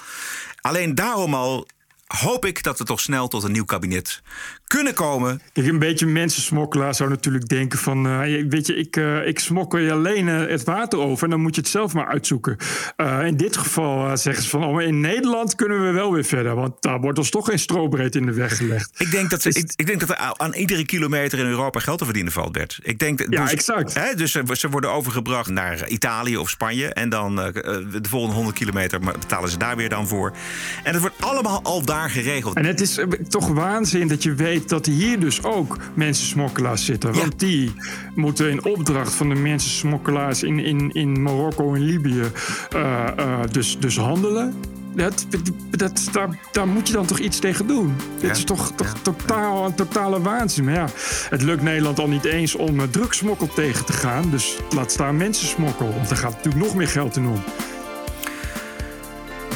[0.61, 1.66] Alleen daarom al
[2.18, 4.22] hoop ik dat we toch snel tot een nieuw kabinet
[4.66, 5.41] kunnen komen.
[5.53, 8.07] Kijk, een beetje mensensmokkelaar zou natuurlijk denken van...
[8.07, 11.24] Uh, weet je, ik, uh, ik smokkel je alleen uh, het water over...
[11.24, 12.57] en dan moet je het zelf maar uitzoeken.
[13.24, 14.64] in dit geval zeggen ze van...
[14.64, 16.54] Oh, in Nederland kunnen we wel weer verder...
[16.54, 18.91] want daar wordt ons toch geen strobreed in de weg gelegd.
[19.00, 21.99] Ik denk dat, ze, ik, ik, denk dat er aan iedere kilometer in Europa geld
[21.99, 22.78] te verdienen valt, Bert.
[22.82, 23.95] Ik denk, ja, dus, exact.
[23.95, 26.92] Hè, dus ze worden overgebracht naar Italië of Spanje...
[26.92, 30.32] en dan de volgende 100 kilometer betalen ze daar weer dan voor.
[30.82, 32.56] En het wordt allemaal al daar geregeld.
[32.56, 32.98] En het is
[33.28, 37.14] toch waanzin dat je weet dat hier dus ook mensensmokkelaars zitten.
[37.14, 37.72] Want die
[38.14, 42.22] moeten in opdracht van de mensensmokkelaars in, in, in Marokko en Libië
[42.76, 44.54] uh, uh, dus, dus handelen.
[44.94, 45.26] Dat,
[45.70, 47.86] dat, daar, daar moet je dan toch iets tegen doen?
[47.86, 48.28] Ja.
[48.28, 48.92] Dit is toch, toch ja.
[49.02, 50.64] totaal, een totale waanzin.
[50.64, 50.88] Maar ja,
[51.30, 54.30] het lukt Nederland al niet eens om drugsmokkel tegen te gaan.
[54.30, 55.92] Dus laat staan mensensmokkel.
[55.94, 57.42] Want daar gaat natuurlijk nog meer geld in om.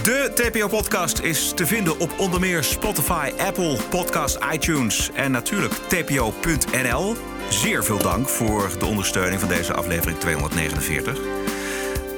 [0.04, 7.16] De TPO-podcast is te vinden op onder meer Spotify, Apple Podcast, iTunes en natuurlijk tpo.nl.
[7.48, 11.18] Zeer veel dank voor de ondersteuning van deze aflevering 249.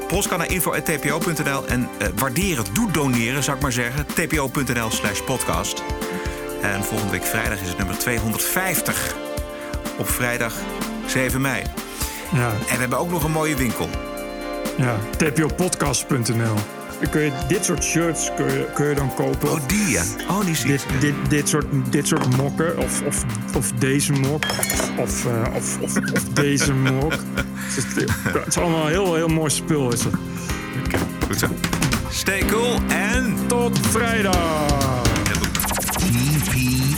[0.09, 4.07] Post kan naar info.tpo.nl en uh, waarderen, doe doneren, zou ik maar zeggen.
[4.07, 5.83] tpo.nl slash podcast.
[6.63, 9.15] En volgende week vrijdag is het nummer 250.
[9.99, 10.55] Op vrijdag
[11.07, 11.63] 7 mei.
[12.33, 12.51] Ja.
[12.51, 13.89] En we hebben ook nog een mooie winkel.
[14.77, 16.76] Ja, tpopodcast.nl.
[17.01, 19.51] Dan kun je dit soort shirts kun je, kun je dan kopen.
[19.51, 20.03] Oh, die ja.
[20.29, 22.79] Oh, die zie dit, dit, dit, soort, dit soort mokken.
[22.79, 23.25] Of, of,
[23.57, 24.45] of deze mok.
[24.97, 27.13] Of, uh, of, of, of deze mok.
[27.13, 29.93] Het is, het is allemaal heel, heel mooi spul.
[29.93, 30.15] Is het.
[30.15, 31.47] Oké, okay, goed zo.
[32.11, 35.05] Stay cool en tot vrijdag.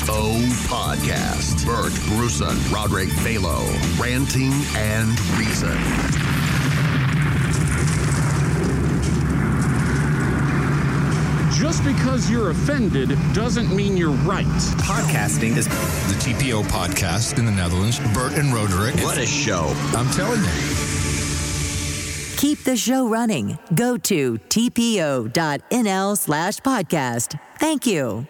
[0.08, 1.64] TPO Podcast.
[1.64, 3.64] Bert Bruson, Roderick Balo.
[3.98, 6.37] Ranting and Reason.
[11.58, 14.46] Just because you're offended doesn't mean you're right.
[14.86, 17.98] Podcasting is the TPO podcast in the Netherlands.
[18.14, 18.94] Bert and Roderick.
[19.02, 19.74] What a show.
[19.96, 20.50] I'm telling you.
[22.36, 23.58] Keep the show running.
[23.74, 27.40] Go to tpo.nl slash podcast.
[27.58, 28.28] Thank you.